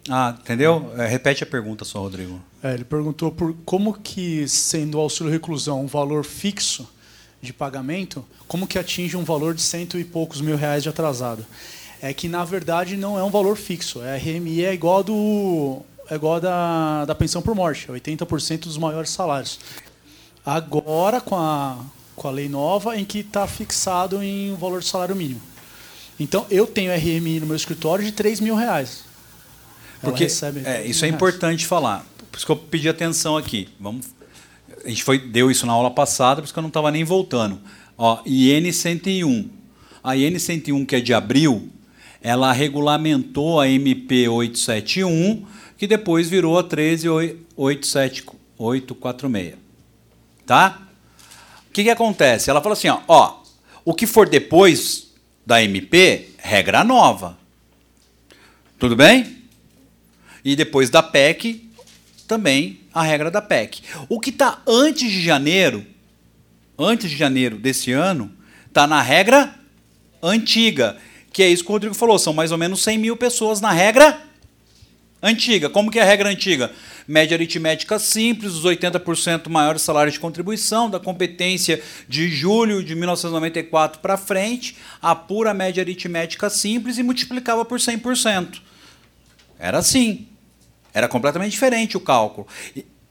Ah, 0.08 0.36
entendeu? 0.38 0.92
É, 0.96 1.06
repete 1.06 1.42
a 1.42 1.46
pergunta 1.46 1.84
só, 1.84 1.98
Rodrigo. 1.98 2.40
É, 2.62 2.74
ele 2.74 2.84
perguntou 2.84 3.32
por 3.32 3.54
como 3.64 3.92
que, 3.92 4.46
sendo 4.46 4.98
o 4.98 5.00
auxílio 5.00 5.32
reclusão 5.32 5.82
um 5.82 5.86
valor 5.86 6.24
fixo 6.24 6.88
de 7.42 7.52
pagamento, 7.52 8.24
como 8.46 8.66
que 8.66 8.78
atinge 8.78 9.16
um 9.16 9.24
valor 9.24 9.54
de 9.54 9.62
cento 9.62 9.98
e 9.98 10.04
poucos 10.04 10.40
mil 10.40 10.56
reais 10.56 10.82
de 10.82 10.88
atrasado? 10.88 11.44
É 12.00 12.12
que, 12.12 12.28
na 12.28 12.44
verdade, 12.44 12.96
não 12.96 13.18
é 13.18 13.24
um 13.24 13.30
valor 13.30 13.56
fixo. 13.56 14.00
A 14.00 14.16
RMI 14.16 14.64
é 14.64 14.74
igual, 14.74 15.02
do, 15.02 15.80
é 16.10 16.14
igual 16.14 16.40
da, 16.40 17.04
da 17.04 17.14
pensão 17.14 17.40
por 17.40 17.54
morte, 17.54 17.86
é 17.88 17.92
80% 17.92 18.60
dos 18.60 18.78
maiores 18.78 19.10
salários. 19.10 19.58
Agora, 20.44 21.20
com 21.20 21.36
a, 21.36 21.78
com 22.14 22.28
a 22.28 22.30
lei 22.30 22.48
nova, 22.48 22.96
em 22.96 23.04
que 23.04 23.18
está 23.20 23.46
fixado 23.46 24.22
em 24.22 24.52
um 24.52 24.56
valor 24.56 24.80
de 24.80 24.86
salário 24.86 25.16
mínimo. 25.16 25.40
Então, 26.18 26.46
eu 26.50 26.66
tenho 26.66 26.94
RMI 26.94 27.40
no 27.40 27.46
meu 27.46 27.56
escritório 27.56 28.04
de 28.04 28.12
3 28.12 28.40
mil 28.40 28.54
reais. 28.54 29.04
Ela 30.02 30.12
Porque 30.12 30.24
recebe 30.24 30.60
é, 30.60 30.62
3 30.62 30.78
mil 30.80 30.90
isso 30.90 31.04
é 31.04 31.08
reais. 31.08 31.14
importante 31.16 31.66
falar. 31.66 32.06
Por 32.30 32.36
isso 32.36 32.46
que 32.46 32.52
eu 32.52 32.56
pedi 32.56 32.88
atenção 32.88 33.36
aqui. 33.36 33.68
Vamos, 33.80 34.06
a 34.84 34.88
gente 34.88 35.02
foi, 35.02 35.18
deu 35.18 35.50
isso 35.50 35.66
na 35.66 35.72
aula 35.72 35.90
passada, 35.90 36.40
por 36.40 36.44
isso 36.44 36.52
que 36.52 36.58
eu 36.58 36.62
não 36.62 36.68
estava 36.68 36.90
nem 36.90 37.02
voltando. 37.02 37.58
Ó, 37.98 38.20
IN 38.24 38.70
101. 38.70 39.50
A 40.02 40.16
IN 40.16 40.38
101, 40.38 40.84
que 40.86 40.96
é 40.96 41.00
de 41.00 41.12
abril, 41.12 41.68
ela 42.22 42.52
regulamentou 42.52 43.60
a 43.60 43.68
MP 43.68 44.28
871, 44.28 45.44
que 45.76 45.86
depois 45.86 46.26
virou 46.28 46.58
a 46.58 46.62
13846. 46.62 49.54
Tá? 50.44 50.82
O 51.68 51.72
que, 51.72 51.84
que 51.84 51.90
acontece? 51.90 52.50
Ela 52.50 52.62
fala 52.62 52.72
assim: 52.72 52.88
ó, 52.88 53.00
ó, 53.06 53.42
o 53.84 53.94
que 53.94 54.06
for 54.06 54.28
depois 54.28 55.12
da 55.44 55.62
MP, 55.62 56.30
regra 56.38 56.82
nova. 56.82 57.38
Tudo 58.78 58.96
bem? 58.96 59.36
E 60.44 60.56
depois 60.56 60.90
da 60.90 61.02
PEC, 61.02 61.66
também 62.26 62.80
a 62.92 63.02
regra 63.02 63.30
da 63.30 63.40
PEC. 63.40 63.82
O 64.08 64.18
que 64.18 64.30
está 64.30 64.60
antes 64.66 65.10
de 65.10 65.22
janeiro, 65.22 65.86
antes 66.78 67.10
de 67.10 67.16
janeiro 67.16 67.58
desse 67.58 67.92
ano, 67.92 68.32
está 68.66 68.86
na 68.86 69.00
regra 69.00 69.54
antiga, 70.22 70.96
que 71.36 71.42
é 71.42 71.50
isso 71.50 71.62
que 71.62 71.68
o 71.68 71.74
Rodrigo 71.74 71.94
falou, 71.94 72.18
são 72.18 72.32
mais 72.32 72.50
ou 72.50 72.56
menos 72.56 72.82
100 72.82 72.96
mil 72.96 73.14
pessoas 73.14 73.60
na 73.60 73.70
regra 73.70 74.22
antiga. 75.22 75.68
Como 75.68 75.90
que 75.90 75.98
é 75.98 76.02
a 76.02 76.04
regra 76.06 76.30
antiga? 76.30 76.72
Média 77.06 77.36
aritmética 77.36 77.98
simples, 77.98 78.54
os 78.54 78.64
80% 78.64 79.50
maiores 79.50 79.82
salários 79.82 80.14
de 80.14 80.20
contribuição, 80.20 80.88
da 80.88 80.98
competência 80.98 81.82
de 82.08 82.30
julho 82.30 82.82
de 82.82 82.94
1994 82.94 84.00
para 84.00 84.16
frente, 84.16 84.78
a 85.02 85.14
pura 85.14 85.52
média 85.52 85.82
aritmética 85.82 86.48
simples 86.48 86.96
e 86.96 87.02
multiplicava 87.02 87.66
por 87.66 87.78
100%. 87.78 88.62
Era 89.58 89.76
assim. 89.76 90.28
Era 90.94 91.06
completamente 91.06 91.52
diferente 91.52 91.98
o 91.98 92.00
cálculo. 92.00 92.46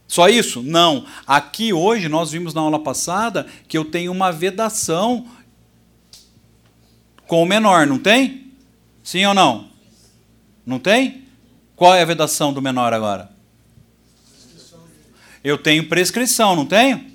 Só 0.07 0.27
isso? 0.27 0.63
Não. 0.63 1.05
Aqui 1.27 1.71
hoje, 1.73 2.09
nós 2.09 2.31
vimos 2.31 2.55
na 2.55 2.61
aula 2.61 2.79
passada 2.79 3.45
que 3.67 3.77
eu 3.77 3.85
tenho 3.85 4.11
uma 4.11 4.31
vedação 4.31 5.27
com 7.27 7.41
o 7.41 7.45
menor, 7.45 7.85
não 7.87 7.97
tem? 7.97 8.51
Sim 9.03 9.25
ou 9.25 9.33
não? 9.33 9.69
Não 10.65 10.79
tem? 10.79 11.25
Qual 11.75 11.93
é 11.93 12.01
a 12.01 12.05
vedação 12.05 12.53
do 12.53 12.61
menor 12.61 12.93
agora? 12.93 13.29
Eu 15.43 15.57
tenho 15.57 15.87
prescrição, 15.87 16.55
não 16.55 16.65
tenho? 16.65 17.05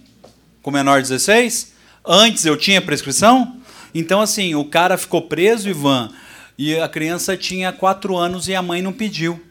Com 0.63 0.71
menor 0.71 1.03
16? 1.03 1.73
Antes 2.07 2.45
eu 2.45 2.57
tinha 2.57 2.81
prescrição? 2.81 3.61
Então, 3.93 4.21
assim, 4.21 4.55
o 4.55 4.65
cara 4.65 4.97
ficou 4.97 5.23
preso, 5.23 5.69
Ivan, 5.69 6.13
e 6.57 6.77
a 6.79 6.89
criança 6.89 7.37
tinha 7.37 7.73
4 7.73 8.17
anos 8.17 8.47
e 8.47 8.55
a 8.55 8.63
mãe 8.63 8.81
não 8.81 8.93
pediu. 8.93 9.45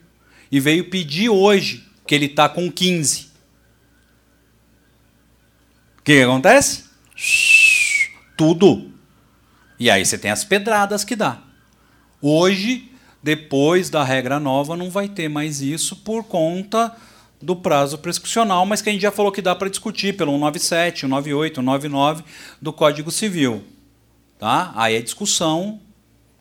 E 0.52 0.60
veio 0.60 0.90
pedir 0.90 1.30
hoje, 1.30 1.86
que 2.08 2.16
ele 2.16 2.28
está 2.28 2.48
com 2.48 2.72
15. 2.72 3.30
O 5.98 6.02
que 6.04 6.22
acontece? 6.22 6.86
Tudo. 8.38 8.89
E 9.80 9.90
aí 9.90 10.06
você 10.06 10.18
tem 10.18 10.30
as 10.30 10.44
pedradas 10.44 11.04
que 11.04 11.16
dá. 11.16 11.40
Hoje, 12.22 12.92
depois 13.24 13.90
da 13.90 14.04
regra 14.04 14.40
nova, 14.40 14.76
não 14.76 14.90
vai 14.90 15.08
ter 15.08 15.30
mais 15.30 15.62
isso 15.62 15.96
por 15.98 16.24
conta 16.24 16.94
do 17.42 17.56
prazo 17.56 17.98
prescricional, 17.98 18.66
mas 18.66 18.82
que 18.82 18.90
a 18.90 18.92
gente 18.92 19.02
já 19.02 19.12
falou 19.12 19.32
que 19.32 19.42
dá 19.42 19.56
para 19.56 19.70
discutir 19.70 20.18
pelo 20.18 20.32
197, 20.34 21.02
198, 21.02 21.56
199 21.56 22.24
do 22.62 22.74
Código 22.74 23.10
Civil. 23.10 23.64
Tá? 24.38 24.74
Aí 24.76 24.96
é 24.96 25.02
discussão 25.02 25.80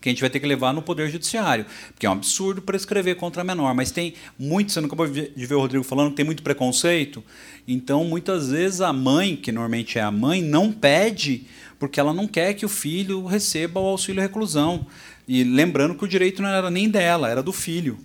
que 0.01 0.09
a 0.09 0.13
gente 0.13 0.21
vai 0.21 0.31
ter 0.31 0.39
que 0.39 0.47
levar 0.47 0.73
no 0.73 0.81
Poder 0.81 1.11
Judiciário, 1.11 1.67
porque 1.93 2.07
é 2.07 2.11
um 2.11 2.13
absurdo 2.13 2.63
prescrever 2.63 3.17
contra 3.17 3.43
menor, 3.43 3.75
mas 3.75 3.91
tem 3.91 4.15
muito, 4.39 4.71
você 4.71 4.81
não 4.81 4.87
acabou 4.87 5.09
de 5.09 5.47
ver 5.47 5.55
o 5.55 5.61
Rodrigo 5.61 5.83
falando, 5.83 6.15
tem 6.15 6.25
muito 6.25 6.43
preconceito, 6.43 7.23
então 7.67 8.05
muitas 8.05 8.51
vezes 8.51 8.81
a 8.81 8.93
mãe, 8.93 9.35
que 9.35 9.51
normalmente 9.51 9.99
é 9.99 10.03
a 10.03 10.11
mãe, 10.11 10.41
não 10.41 10.71
pede 10.71 11.47
porque 11.79 12.01
ela 12.01 12.13
não 12.13 12.27
quer 12.27 12.55
que 12.55 12.67
o 12.67 12.69
filho 12.69 13.25
receba 13.25 13.81
o 13.81 13.87
auxílio 13.87 14.23
reclusão. 14.23 14.87
E 15.27 15.45
lembrando 15.45 15.95
que 15.95 16.05
o 16.05 16.09
direito 16.09 16.43
não 16.43 16.49
era 16.49 16.71
nem 16.71 16.89
dela, 16.89 17.29
era 17.29 17.43
do 17.43 17.53
filho. 17.53 17.99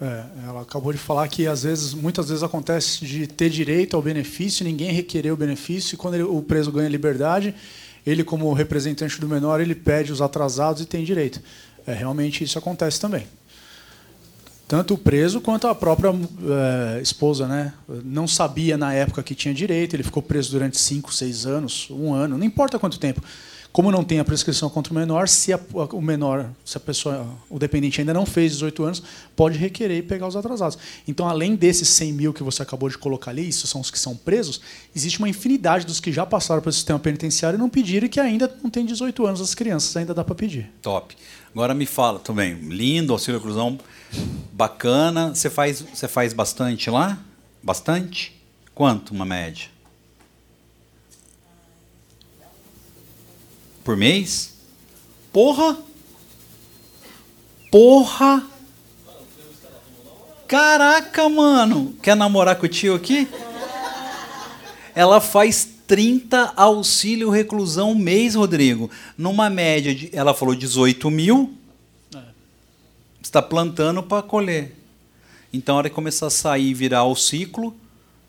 É, 0.00 0.26
ela 0.46 0.62
acabou 0.62 0.92
de 0.92 0.98
falar 0.98 1.26
que 1.26 1.46
às 1.48 1.64
vezes, 1.64 1.92
muitas 1.92 2.28
vezes 2.28 2.44
acontece 2.44 3.04
de 3.04 3.26
ter 3.26 3.50
direito 3.50 3.96
ao 3.96 4.02
benefício, 4.02 4.64
ninguém 4.64 4.92
requerer 4.92 5.32
o 5.32 5.36
benefício, 5.36 5.94
e 5.94 5.98
quando 5.98 6.14
ele- 6.14 6.22
o 6.22 6.40
preso 6.40 6.70
ganha 6.70 6.88
liberdade, 6.88 7.52
ele 8.06 8.22
como 8.22 8.52
representante 8.52 9.20
do 9.20 9.28
menor, 9.28 9.60
ele 9.60 9.74
pede 9.74 10.12
os 10.12 10.22
atrasados 10.22 10.82
e 10.82 10.86
tem 10.86 11.02
direito. 11.02 11.42
É, 11.88 11.94
realmente 11.94 12.44
isso 12.44 12.58
acontece 12.58 13.00
também. 13.00 13.26
Tanto 14.66 14.92
o 14.92 14.98
preso 14.98 15.40
quanto 15.40 15.66
a 15.66 15.74
própria 15.74 16.10
eh, 16.10 17.00
esposa, 17.00 17.48
né? 17.48 17.72
Não 18.04 18.28
sabia 18.28 18.76
na 18.76 18.92
época 18.92 19.22
que 19.22 19.34
tinha 19.34 19.54
direito, 19.54 19.96
ele 19.96 20.02
ficou 20.02 20.22
preso 20.22 20.50
durante 20.50 20.78
cinco, 20.78 21.14
seis 21.14 21.46
anos, 21.46 21.88
um 21.90 22.12
ano, 22.12 22.36
não 22.36 22.44
importa 22.44 22.78
quanto 22.78 22.98
tempo. 22.98 23.22
Como 23.72 23.90
não 23.90 24.02
tem 24.04 24.18
a 24.18 24.24
prescrição 24.24 24.68
contra 24.68 24.92
o 24.92 24.96
menor, 24.96 25.26
se 25.28 25.52
a- 25.52 25.60
o 25.92 26.00
menor, 26.02 26.50
se 26.64 26.76
a 26.76 26.80
pessoa, 26.80 27.26
o 27.48 27.58
dependente 27.58 28.00
ainda 28.00 28.12
não 28.12 28.26
fez 28.26 28.52
18 28.52 28.82
anos, 28.82 29.02
pode 29.36 29.56
requerer 29.56 29.98
e 29.98 30.02
pegar 30.02 30.26
os 30.26 30.36
atrasados. 30.36 30.76
Então, 31.06 31.28
além 31.28 31.54
desses 31.54 31.88
100 31.88 32.12
mil 32.12 32.32
que 32.34 32.42
você 32.42 32.62
acabou 32.62 32.88
de 32.90 32.98
colocar 32.98 33.30
ali, 33.30 33.46
isso 33.48 33.66
são 33.66 33.80
os 33.80 33.90
que 33.90 33.98
são 33.98 34.16
presos, 34.16 34.60
existe 34.96 35.18
uma 35.18 35.28
infinidade 35.28 35.86
dos 35.86 36.00
que 36.00 36.10
já 36.12 36.26
passaram 36.26 36.60
pelo 36.60 36.72
sistema 36.72 36.98
penitenciário 36.98 37.56
e 37.56 37.60
não 37.60 37.70
pediram 37.70 38.06
e 38.06 38.08
que 38.08 38.18
ainda 38.20 38.52
não 38.62 38.68
tem 38.70 38.84
18 38.84 39.24
anos, 39.26 39.40
as 39.40 39.54
crianças 39.54 39.96
ainda 39.96 40.12
dá 40.12 40.24
para 40.24 40.34
pedir. 40.34 40.70
Top. 40.82 41.14
Agora 41.50 41.74
me 41.74 41.86
fala 41.86 42.18
também, 42.18 42.54
lindo, 42.54 43.12
auxílio 43.12 43.40
reclusão, 43.40 43.78
bacana. 44.52 45.34
Você 45.34 45.48
faz, 45.48 45.80
você 45.80 46.06
faz 46.06 46.32
bastante 46.32 46.90
lá? 46.90 47.18
Bastante? 47.62 48.40
Quanto 48.74 49.12
uma 49.12 49.24
média? 49.24 49.68
Por 53.82 53.96
mês? 53.96 54.54
Porra! 55.32 55.78
Porra! 57.70 58.46
Caraca, 60.46 61.28
mano! 61.28 61.94
Quer 62.02 62.14
namorar 62.14 62.56
com 62.56 62.66
o 62.66 62.68
tio 62.68 62.94
aqui? 62.94 63.28
Ela 64.94 65.20
faz 65.20 65.77
30 65.88 66.52
auxílio 66.54 67.30
reclusão 67.30 67.94
mês, 67.94 68.34
Rodrigo. 68.34 68.90
Numa 69.16 69.48
média 69.48 69.94
de. 69.94 70.10
Ela 70.12 70.34
falou 70.34 70.54
18 70.54 71.10
mil. 71.10 71.54
Você 72.12 72.20
está 73.22 73.42
plantando 73.42 74.02
para 74.02 74.22
colher. 74.22 74.76
Então, 75.52 75.74
a 75.74 75.78
hora 75.78 75.88
que 75.88 75.94
começar 75.94 76.26
a 76.26 76.30
sair 76.30 76.68
e 76.68 76.74
virar 76.74 77.04
o 77.04 77.16
ciclo, 77.16 77.74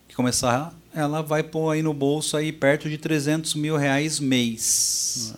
que 0.08 0.16
começar, 0.16 0.74
ela 0.96 1.22
vai 1.22 1.44
pôr 1.44 1.72
aí 1.72 1.84
no 1.84 1.94
bolso 1.94 2.38
aí 2.38 2.52
perto 2.52 2.90
de 2.90 2.98
300 2.98 3.54
mil 3.56 3.76
reais 3.76 4.20
mês. 4.20 5.36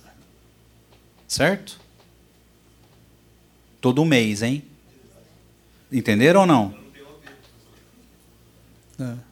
Certo? 1.28 1.82
Todo 3.82 4.06
mês, 4.06 4.44
hein? 4.44 4.64
Entenderam 5.92 6.42
ou 6.42 6.48
não? 6.48 6.76
É. 9.00 9.31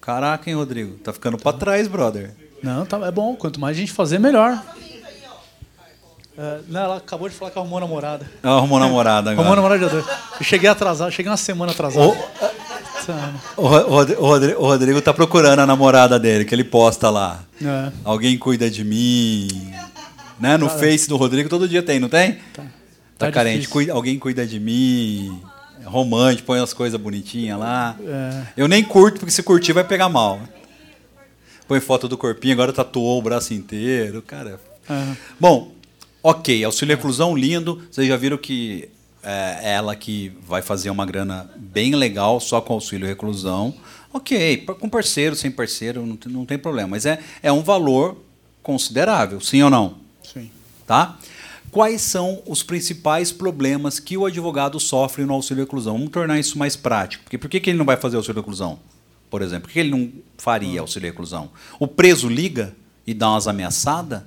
Caraca, 0.00 0.48
hein, 0.48 0.56
Rodrigo? 0.56 0.94
Tá 0.98 1.12
ficando 1.12 1.36
pra 1.36 1.52
trás, 1.52 1.86
brother. 1.88 2.30
Não, 2.62 2.84
tá, 2.86 2.98
é 3.06 3.10
bom. 3.10 3.34
Quanto 3.36 3.60
mais 3.60 3.76
gente 3.76 3.92
fazer, 3.92 4.18
melhor. 4.18 4.62
É, 6.38 6.60
não, 6.68 6.80
ela 6.80 6.96
acabou 6.96 7.28
de 7.28 7.34
falar 7.34 7.50
que 7.50 7.58
arrumou 7.58 7.80
namorada. 7.80 8.28
Ela 8.42 8.56
arrumou 8.56 8.78
namorada 8.78 9.30
Arrumou 9.32 9.52
agora. 9.52 9.56
namorada 9.56 9.78
dia 9.78 9.88
dois. 10.02 10.06
Eu 10.38 10.44
cheguei 10.44 10.68
atrasado, 10.70 11.10
cheguei 11.12 11.30
uma 11.30 11.36
semana 11.36 11.72
atrasado. 11.72 12.16
O, 13.56 13.62
o, 13.62 13.66
o 13.66 13.94
o 14.22 14.26
Rodri- 14.26 14.54
o 14.54 14.62
Rodrigo 14.62 15.02
tá 15.02 15.12
procurando 15.12 15.58
a 15.60 15.66
namorada 15.66 16.18
dele, 16.18 16.44
que 16.44 16.54
ele 16.54 16.64
posta 16.64 17.10
lá. 17.10 17.40
É. 17.62 17.92
Alguém 18.04 18.38
cuida 18.38 18.70
de 18.70 18.84
mim. 18.84 19.48
Né? 20.38 20.56
No 20.56 20.68
Face 20.70 21.08
do 21.08 21.16
Rodrigo 21.16 21.48
todo 21.48 21.68
dia 21.68 21.82
tem, 21.82 21.98
não 22.00 22.08
tem? 22.08 22.38
Tá, 22.54 22.62
Tá 23.18 23.30
carente. 23.32 23.56
difícil. 23.60 23.72
Cuida- 23.72 23.92
alguém 23.92 24.18
cuida 24.18 24.46
de 24.46 24.58
mim. 24.58 25.42
É 25.80 25.88
Romântico, 25.88 26.46
põe 26.46 26.60
as 26.60 26.72
coisas 26.72 27.00
bonitinhas 27.00 27.58
lá. 27.58 27.96
É. 28.00 28.46
Eu 28.56 28.68
nem 28.68 28.84
curto, 28.84 29.18
porque 29.18 29.32
se 29.32 29.42
curtir 29.42 29.72
vai 29.72 29.84
pegar 29.84 30.08
mal. 30.08 30.40
Põe 31.66 31.80
foto 31.80 32.08
do 32.08 32.18
corpinho, 32.18 32.54
agora 32.54 32.72
tatuou 32.72 33.18
o 33.18 33.22
braço 33.22 33.54
inteiro. 33.54 34.20
Cara. 34.22 34.60
É. 34.88 35.16
Bom, 35.38 35.72
ok, 36.22 36.64
auxílio 36.64 36.96
reclusão 36.96 37.36
lindo. 37.36 37.82
Vocês 37.90 38.06
já 38.06 38.16
viram 38.16 38.36
que 38.36 38.88
é 39.22 39.74
ela 39.74 39.94
que 39.94 40.32
vai 40.46 40.62
fazer 40.62 40.90
uma 40.90 41.04
grana 41.04 41.50
bem 41.56 41.94
legal 41.94 42.40
só 42.40 42.60
com 42.60 42.74
auxílio 42.74 43.06
reclusão. 43.06 43.74
Ok, 44.12 44.64
com 44.80 44.88
parceiro, 44.88 45.36
sem 45.36 45.50
parceiro, 45.50 46.04
não 46.04 46.16
tem, 46.16 46.32
não 46.32 46.44
tem 46.44 46.58
problema. 46.58 46.88
Mas 46.88 47.06
é, 47.06 47.20
é 47.42 47.52
um 47.52 47.62
valor 47.62 48.16
considerável, 48.62 49.40
sim 49.40 49.62
ou 49.62 49.70
não? 49.70 49.96
Sim. 50.22 50.50
Tá? 50.86 51.16
Quais 51.70 52.00
são 52.02 52.42
os 52.46 52.62
principais 52.62 53.30
problemas 53.30 54.00
que 54.00 54.16
o 54.16 54.26
advogado 54.26 54.80
sofre 54.80 55.24
no 55.24 55.34
auxílio 55.34 55.62
reclusão? 55.64 55.94
Vamos 55.94 56.10
tornar 56.10 56.38
isso 56.38 56.58
mais 56.58 56.74
prático. 56.74 57.24
Porque 57.24 57.38
por 57.38 57.48
que, 57.48 57.60
que 57.60 57.70
ele 57.70 57.78
não 57.78 57.84
vai 57.84 57.96
fazer 57.96 58.16
auxílio 58.16 58.40
reclusão? 58.40 58.80
Por 59.30 59.40
exemplo, 59.42 59.68
por 59.68 59.72
que 59.72 59.78
ele 59.78 59.90
não 59.90 60.10
faria 60.36 60.80
auxílio 60.80 61.08
reclusão? 61.08 61.50
O 61.78 61.86
preso 61.86 62.28
liga 62.28 62.74
e 63.06 63.14
dá 63.14 63.30
umas 63.30 63.46
ameaçadas? 63.46 64.22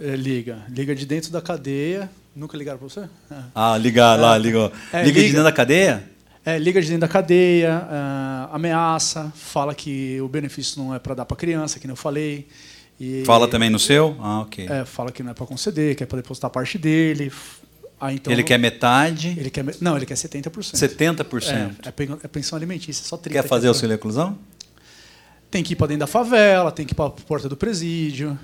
É, 0.00 0.16
liga. 0.16 0.62
Liga 0.70 0.94
de 0.94 1.04
dentro 1.04 1.30
da 1.30 1.42
cadeia. 1.42 2.10
Nunca 2.34 2.56
ligaram 2.56 2.78
pra 2.78 2.88
você? 2.88 3.00
É. 3.30 3.36
Ah, 3.54 3.76
liga 3.76 4.14
lá, 4.14 4.36
liga. 4.38 4.72
É, 4.92 5.02
liga 5.02 5.12
de 5.12 5.20
liga. 5.20 5.28
dentro 5.28 5.44
da 5.44 5.52
cadeia? 5.52 6.10
É, 6.44 6.58
liga 6.58 6.80
de 6.80 6.86
dentro 6.86 7.00
da 7.00 7.08
cadeia, 7.08 7.86
ah, 7.90 8.50
ameaça, 8.52 9.32
fala 9.34 9.74
que 9.74 10.20
o 10.20 10.28
benefício 10.28 10.80
não 10.80 10.94
é 10.94 10.98
para 10.98 11.14
dar 11.14 11.24
para 11.24 11.36
criança, 11.36 11.80
que 11.80 11.86
nem 11.86 11.92
eu 11.92 11.96
falei. 11.96 12.46
E, 12.98 13.24
Fala 13.24 13.46
também 13.46 13.68
no 13.68 13.78
seu? 13.78 14.16
Ah, 14.20 14.40
ok. 14.40 14.66
É, 14.66 14.84
fala 14.84 15.12
que 15.12 15.22
não 15.22 15.30
é 15.30 15.34
para 15.34 15.46
conceder, 15.46 15.94
que 15.94 16.02
é 16.02 16.06
para 16.06 16.16
depositar 16.16 16.50
parte 16.50 16.78
dele. 16.78 17.30
Aí, 18.00 18.16
então, 18.16 18.32
ele 18.32 18.42
quer 18.42 18.58
metade, 18.58 19.34
Ele 19.38 19.48
quer, 19.48 19.64
não, 19.80 19.96
ele 19.96 20.04
quer 20.04 20.14
70%. 20.14 20.50
70%. 20.50 21.76
É, 21.82 21.88
é 21.88 22.18
é 22.24 22.28
pensão 22.28 22.56
alimentícia, 22.56 23.04
só 23.04 23.16
30%. 23.16 23.32
Quer 23.32 23.42
que 23.42 23.48
fazer 23.48 23.66
é 23.66 23.68
auxílio 23.68 23.90
reclusão? 23.90 24.38
Tem 25.50 25.62
que 25.62 25.72
ir 25.72 25.76
para 25.76 25.88
dentro 25.88 26.00
da 26.00 26.06
favela, 26.06 26.70
tem 26.70 26.84
que 26.84 26.92
ir 26.92 26.94
para 26.94 27.06
a 27.06 27.10
porta 27.10 27.48
do 27.48 27.56
presídio, 27.56 28.38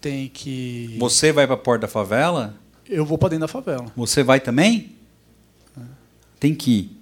tem 0.00 0.28
que... 0.28 0.96
Você 0.98 1.32
vai 1.32 1.46
para 1.46 1.54
a 1.54 1.58
porta 1.58 1.82
da 1.82 1.88
favela? 1.88 2.56
Eu 2.88 3.04
vou 3.04 3.16
para 3.18 3.28
dentro 3.30 3.42
da 3.42 3.48
favela. 3.48 3.92
Você 3.94 4.24
vai 4.24 4.40
também? 4.40 4.96
Tem 6.40 6.54
que 6.54 6.70
ir. 6.70 6.98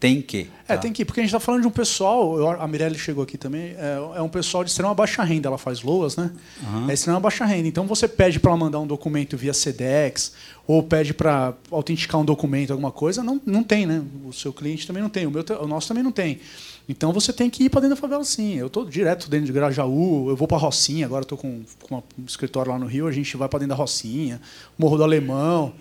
Tem 0.00 0.22
que. 0.22 0.48
É, 0.68 0.74
tá? 0.74 0.82
tem 0.82 0.92
que 0.92 1.02
ir, 1.02 1.04
porque 1.04 1.20
a 1.20 1.22
gente 1.22 1.30
está 1.30 1.40
falando 1.40 1.62
de 1.62 1.66
um 1.66 1.70
pessoal, 1.70 2.38
eu- 2.38 2.48
a 2.50 2.68
Mirelle 2.68 2.98
chegou 2.98 3.24
aqui 3.24 3.38
também, 3.38 3.74
é, 3.78 3.98
é 4.16 4.22
um 4.22 4.28
pessoal 4.28 4.62
de 4.62 4.70
extrema 4.70 4.94
baixa 4.94 5.22
renda, 5.22 5.48
ela 5.48 5.56
faz 5.58 5.82
loas, 5.82 6.16
né? 6.16 6.30
Aham. 6.62 6.90
É 6.90 6.94
extrema 6.94 7.18
baixa 7.18 7.44
renda. 7.46 7.66
Então 7.66 7.86
você 7.86 8.06
pede 8.06 8.38
para 8.38 8.50
ela 8.50 8.58
mandar 8.60 8.78
um 8.78 8.86
documento 8.86 9.36
via 9.36 9.54
SEDEX, 9.54 10.32
ou 10.66 10.82
pede 10.82 11.14
para 11.14 11.54
autenticar 11.70 12.20
um 12.20 12.24
documento, 12.24 12.70
alguma 12.70 12.92
coisa, 12.92 13.22
não, 13.22 13.40
não 13.46 13.62
tem, 13.62 13.86
né? 13.86 14.02
O 14.24 14.32
seu 14.32 14.52
cliente 14.52 14.86
também 14.86 15.02
não 15.02 15.08
tem, 15.10 15.26
o, 15.26 15.30
meu, 15.30 15.42
o 15.62 15.66
nosso 15.66 15.88
também 15.88 16.02
não 16.02 16.12
tem. 16.12 16.38
Então 16.86 17.12
você 17.12 17.32
tem 17.32 17.48
que 17.50 17.64
ir 17.64 17.68
para 17.70 17.82
dentro 17.82 17.96
da 17.96 18.00
favela 18.00 18.24
sim. 18.24 18.54
Eu 18.56 18.66
estou 18.66 18.84
direto 18.84 19.28
dentro 19.30 19.46
de 19.46 19.52
Grajaú, 19.52 20.28
eu 20.30 20.36
vou 20.36 20.46
para 20.48 20.56
Rocinha, 20.58 21.04
agora 21.06 21.22
estou 21.22 21.36
com, 21.36 21.62
com 21.88 21.96
um 21.96 22.24
escritório 22.26 22.72
lá 22.72 22.78
no 22.78 22.86
Rio, 22.86 23.06
a 23.06 23.12
gente 23.12 23.36
vai 23.36 23.48
para 23.48 23.60
dentro 23.60 23.70
da 23.70 23.74
Rocinha, 23.74 24.40
Morro 24.78 24.96
do 24.96 25.02
Alemão. 25.04 25.72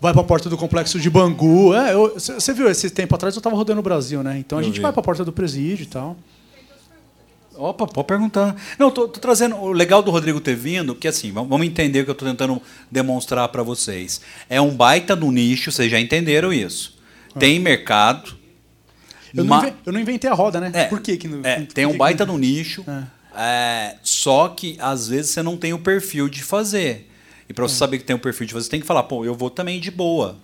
Vai 0.00 0.12
para 0.12 0.22
a 0.22 0.24
porta 0.24 0.48
do 0.48 0.56
complexo 0.56 0.98
de 0.98 1.10
Bangu. 1.10 1.74
É, 1.74 1.92
você 1.94 2.52
viu 2.54 2.70
esse 2.70 2.88
tempo 2.90 3.14
atrás 3.14 3.34
eu 3.34 3.40
estava 3.40 3.54
rodando 3.54 3.80
o 3.80 3.82
Brasil, 3.82 4.22
né? 4.22 4.38
Então 4.38 4.58
a 4.58 4.62
Eu 4.62 4.64
gente 4.64 4.76
vi. 4.76 4.80
vai 4.80 4.92
para 4.92 5.00
a 5.00 5.04
porta 5.04 5.24
do 5.24 5.32
presídio 5.32 5.82
e 5.82 5.86
tal. 5.86 6.16
Opa, 7.54 7.86
pode 7.86 8.06
perguntar. 8.06 8.56
Não, 8.78 8.90
tô, 8.90 9.06
tô 9.06 9.20
trazendo. 9.20 9.56
O 9.56 9.72
legal 9.72 10.02
do 10.02 10.10
Rodrigo 10.10 10.40
ter 10.40 10.54
vindo, 10.56 10.94
que 10.94 11.06
assim, 11.06 11.30
vamos 11.30 11.66
entender 11.66 12.00
o 12.00 12.04
que 12.04 12.10
eu 12.10 12.12
estou 12.12 12.26
tentando 12.26 12.62
demonstrar 12.90 13.46
para 13.48 13.62
vocês. 13.62 14.22
É 14.48 14.58
um 14.60 14.70
baita 14.74 15.14
no 15.14 15.30
nicho, 15.30 15.70
vocês 15.70 15.90
já 15.90 16.00
entenderam 16.00 16.50
isso. 16.52 16.98
Tem 17.38 17.58
mercado. 17.58 18.34
Eu, 19.34 19.44
ma- 19.44 19.56
não, 19.58 19.62
inven- 19.68 19.76
eu 19.84 19.92
não 19.92 20.00
inventei 20.00 20.30
a 20.30 20.34
roda, 20.34 20.58
né? 20.60 20.70
É, 20.72 20.84
Por 20.86 21.00
que 21.00 21.16
que 21.18 21.28
não, 21.28 21.40
é, 21.44 21.60
tem 21.62 21.84
um 21.84 21.96
baita 21.98 22.24
não- 22.24 22.34
no 22.34 22.40
nicho. 22.40 22.84
é, 23.36 23.96
só 24.02 24.48
que 24.48 24.76
às 24.80 25.08
vezes 25.08 25.30
você 25.32 25.42
não 25.42 25.56
tem 25.58 25.74
o 25.74 25.78
perfil 25.78 26.28
de 26.28 26.42
fazer. 26.42 27.09
E 27.50 27.52
para 27.52 27.66
você 27.66 27.74
saber 27.74 27.98
que 27.98 28.04
tem 28.04 28.14
o 28.14 28.18
perfil 28.20 28.46
de 28.46 28.54
você 28.54 28.70
tem 28.70 28.80
que 28.80 28.86
falar, 28.86 29.02
pô, 29.02 29.24
eu 29.24 29.34
vou 29.34 29.50
também 29.50 29.80
de 29.80 29.90
boa. 29.90 30.36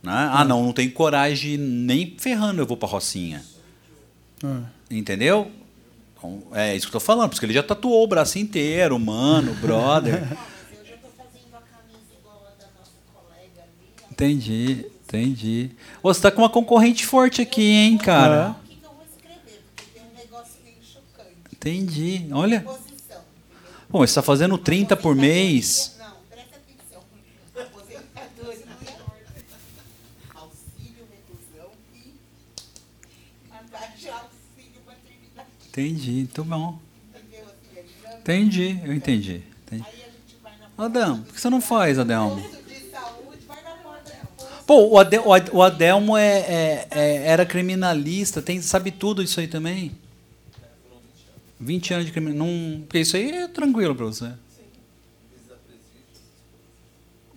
Né? 0.00 0.12
Ah, 0.12 0.44
não, 0.44 0.62
não 0.62 0.72
tenho 0.72 0.92
coragem 0.92 1.58
nem 1.58 2.14
ferrando, 2.16 2.62
eu 2.62 2.66
vou 2.66 2.76
para 2.76 2.88
Rocinha. 2.88 3.44
Ah. 4.44 4.62
Entendeu? 4.88 5.50
Então, 6.16 6.40
é 6.52 6.76
isso 6.76 6.86
que 6.86 6.90
eu 6.94 7.00
tô 7.00 7.04
falando, 7.04 7.30
porque 7.30 7.44
ele 7.44 7.52
já 7.52 7.62
tatuou 7.64 8.04
o 8.04 8.06
braço 8.06 8.38
inteiro, 8.38 8.96
mano, 9.00 9.52
brother. 9.60 10.20
Mas 10.20 10.78
eu 10.78 10.86
já 10.86 10.94
estou 10.94 11.10
fazendo 11.16 11.56
a 11.56 11.60
camisa 11.60 12.14
igual 12.16 12.46
a 12.46 12.50
da 12.62 12.68
nossa 12.78 12.92
colega 13.12 13.62
ali. 13.62 13.88
ó. 14.00 14.12
Entendi, 14.12 14.86
entendi. 15.04 15.70
Ô, 16.04 16.14
Você 16.14 16.20
tá 16.20 16.30
com 16.30 16.42
uma 16.42 16.48
concorrente 16.50 17.04
forte 17.04 17.42
aqui, 17.42 17.62
hein, 17.64 17.98
cara? 17.98 18.54
O 18.64 18.68
que 18.68 18.76
que 18.76 18.84
eu 18.86 18.90
vou 18.92 19.04
escrever? 19.12 19.60
Porque 19.74 19.90
tem 19.92 20.02
um 20.04 20.14
negócio 20.16 20.54
meio 20.62 20.76
chocante. 20.84 21.34
Entendi. 21.52 22.28
Olha. 22.32 22.64
Pô, 23.90 23.98
você 24.06 24.14
tá 24.14 24.22
fazendo 24.22 24.56
30 24.56 24.96
por 24.96 25.14
mês. 25.14 25.96
Não, 25.98 26.14
presta 26.30 26.56
atenção. 26.56 27.02
Aposentadoria, 27.54 28.64
auxílio, 30.34 31.04
reclusão 31.12 31.70
e 31.94 32.14
a 33.50 33.58
taxa 33.70 34.12
auxílio 34.14 34.80
maternidade. 34.86 35.48
Entendi, 35.72 36.28
bom. 36.44 36.78
Assim, 37.14 37.24
é 37.76 37.82
dinâmico. 37.82 38.20
Entendi, 38.20 38.80
eu 38.84 38.92
entendi. 38.92 39.42
entendi. 39.66 39.84
Aí 39.86 40.02
a 40.02 40.04
gente 40.04 40.36
vai 40.42 40.52
na 40.78 40.84
Adão, 40.84 41.22
por 41.22 41.34
que 41.34 41.40
você 41.40 41.48
não 41.48 41.62
faz, 41.62 41.98
Adelmo? 41.98 42.44
Pô, 44.66 44.86
o, 44.90 44.98
Ade- 44.98 45.18
o 45.18 45.32
Ad- 45.32 45.50
o 45.52 45.62
Adelmo 45.62 46.16
é, 46.16 46.38
é- 46.38 46.88
é- 46.90 47.26
era 47.26 47.46
criminalista, 47.46 48.40
tem, 48.42 48.60
sabe 48.60 48.90
tudo 48.90 49.22
isso 49.22 49.40
aí 49.40 49.48
também? 49.48 49.92
20 51.58 51.94
anos 51.94 52.06
de 52.06 52.12
criminalista. 52.12 52.80
Porque 52.86 52.98
isso 53.00 53.16
aí 53.16 53.30
é 53.30 53.48
tranquilo 53.48 53.94
para 53.94 54.04
você. 54.06 54.32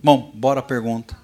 Bom, 0.02 0.30
bora 0.34 0.60
a 0.60 0.62
pergunta. 0.62 1.16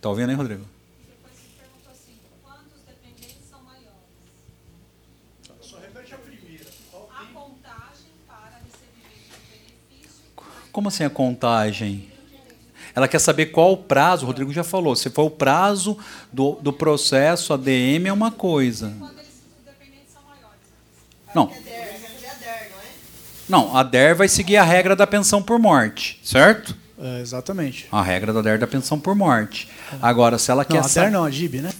Tá 0.00 0.08
ouvindo 0.08 0.30
aí, 0.30 0.36
Rodrigo? 0.36 0.64
Como 10.72 10.88
assim 10.88 11.04
a 11.04 11.10
contagem? 11.10 12.08
Ela 12.94 13.06
quer 13.06 13.18
saber 13.18 13.46
qual 13.46 13.72
o 13.72 13.76
prazo, 13.76 14.24
o 14.24 14.26
Rodrigo 14.26 14.52
já 14.52 14.64
falou. 14.64 14.96
Se 14.96 15.10
for 15.10 15.24
o 15.24 15.30
prazo 15.30 15.96
do, 16.32 16.58
do 16.60 16.72
processo 16.72 17.52
ADM 17.52 18.06
é 18.06 18.12
uma 18.12 18.30
coisa. 18.30 18.92
quando 18.98 19.18
eles, 19.18 19.28
os 19.58 19.64
dependentes 19.64 20.12
são 20.12 20.22
maiores. 20.22 20.58
Não. 21.34 21.52
Não, 23.48 23.74
a 23.76 23.82
DER 23.82 24.14
vai 24.14 24.28
seguir 24.28 24.58
a 24.58 24.62
regra 24.62 24.94
da 24.94 25.06
pensão 25.06 25.42
por 25.42 25.58
morte, 25.58 26.20
certo? 26.22 26.76
É, 27.00 27.20
exatamente. 27.20 27.86
A 27.90 28.02
regra 28.02 28.32
da 28.32 28.42
DER 28.42 28.58
da 28.58 28.66
pensão 28.66 29.00
por 29.00 29.14
morte. 29.14 29.68
Agora, 30.02 30.36
se 30.36 30.50
ela 30.50 30.62
Não, 30.62 30.68
quer 30.68 30.84
a 30.84 30.86
DER 30.86 31.10
não, 31.10 31.24
a 31.24 31.30
GIB, 31.30 31.62
né? 31.62 31.72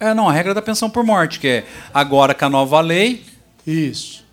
É, 0.00 0.12
não, 0.14 0.28
a 0.28 0.32
regra 0.32 0.54
da 0.54 0.62
pensão 0.62 0.90
por 0.90 1.04
morte, 1.04 1.38
que 1.38 1.48
é 1.48 1.66
agora 1.92 2.34
com 2.34 2.44
a 2.44 2.50
nova 2.50 2.80
lei. 2.80 3.24
Isso. 3.66 4.23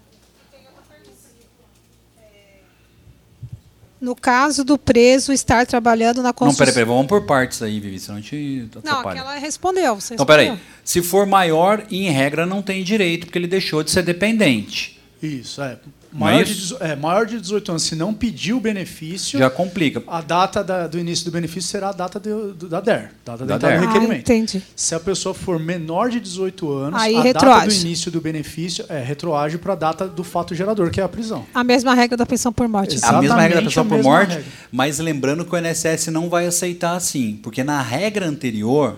No 4.02 4.16
caso 4.16 4.64
do 4.66 4.80
preso 4.80 5.32
estar 5.32 5.64
trabalhando 5.68 6.18
na 6.18 6.30
Não, 6.30 6.34
construção. 6.34 6.66
peraí, 6.66 6.74
peraí, 6.74 6.88
vamos 6.88 7.06
por 7.08 7.22
partes 7.28 7.62
aí, 7.62 7.80
Vivi, 7.80 8.00
senão 8.00 8.18
a 8.18 8.22
gente 8.22 8.68
Não, 8.84 8.94
atrapalha. 8.94 9.22
aquela 9.22 9.38
respondeu. 9.38 9.94
Você 9.96 10.16
Então, 10.16 10.26
respondeu. 10.26 10.54
peraí. 10.56 10.60
Se 10.84 11.04
for 11.04 11.28
maior, 11.28 11.86
em 11.92 12.10
regra, 12.10 12.46
não 12.48 12.64
tem 12.64 12.84
direito, 12.84 13.28
porque 13.28 13.38
ele 13.38 13.48
deixou 13.48 13.84
de 13.84 13.92
ser 13.92 14.02
dependente. 14.02 15.00
Isso, 15.22 15.62
é. 15.62 15.78
Não 16.14 16.28
é 16.28 16.32
maior, 16.34 16.44
de, 16.44 16.76
é, 16.82 16.96
maior 16.96 17.26
de 17.26 17.40
18 17.40 17.72
anos, 17.72 17.84
se 17.84 17.96
não 17.96 18.14
pedir 18.14 18.54
o 18.54 18.60
benefício, 18.60 19.40
Já 19.40 19.50
complica. 19.50 20.04
a 20.08 20.22
data 20.22 20.64
da- 20.64 20.86
do 20.88 21.00
início 21.00 21.24
do 21.26 21.32
benefício 21.32 21.70
será 21.70 21.90
a 21.90 21.92
data 21.94 22.20
do- 22.20 22.54
do- 22.54 22.68
da 22.68 22.82
DER, 22.82 23.12
data 23.26 23.46
Da 23.46 23.58
da 23.58 23.68
DER. 23.70 23.80
do 23.80 23.86
Ah, 23.86 23.88
requerimento. 23.88 24.20
entendi. 24.22 24.62
Se 24.76 24.94
a 24.94 25.00
pessoa 25.00 25.34
for 25.34 25.58
menor 25.60 26.10
de 26.10 26.20
18 26.20 26.72
anos, 26.72 27.02
Aí 27.02 27.14
a 27.14 27.18
data 27.18 27.28
retroage. 27.28 27.80
do 27.80 27.86
início 27.88 28.12
do 28.12 28.20
benefício 28.20 28.86
é 28.90 29.02
retroage 29.02 29.58
para 29.58 29.74
a 29.74 29.76
data 29.76 30.08
do 30.08 30.24
fato 30.24 30.54
gerador, 30.54 30.90
que 30.92 31.00
é 31.00 31.04
a 31.04 31.10
prisão. 31.10 31.46
A 31.54 31.64
mesma 31.64 31.94
regra 31.94 32.18
da 32.18 32.26
pensão 32.26 32.52
por 32.52 32.68
morte. 32.68 32.96
Exato. 32.96 33.16
a 33.16 33.22
mesma 33.22 33.40
regra 33.42 33.62
da 33.62 33.68
Exatamente 33.68 33.94
a 33.94 33.98
por 33.98 34.04
morte, 34.04 34.30
regra. 34.36 34.46
mas 34.72 35.00
lembrando 35.00 35.46
que 35.46 35.56
o 35.56 35.58
INSS 35.58 36.08
não 36.12 36.30
vai 36.30 36.46
aceitar 36.46 36.96
assim, 36.96 37.40
porque 37.42 37.64
na 37.64 37.82
regra 37.82 38.28
anterior, 38.28 38.98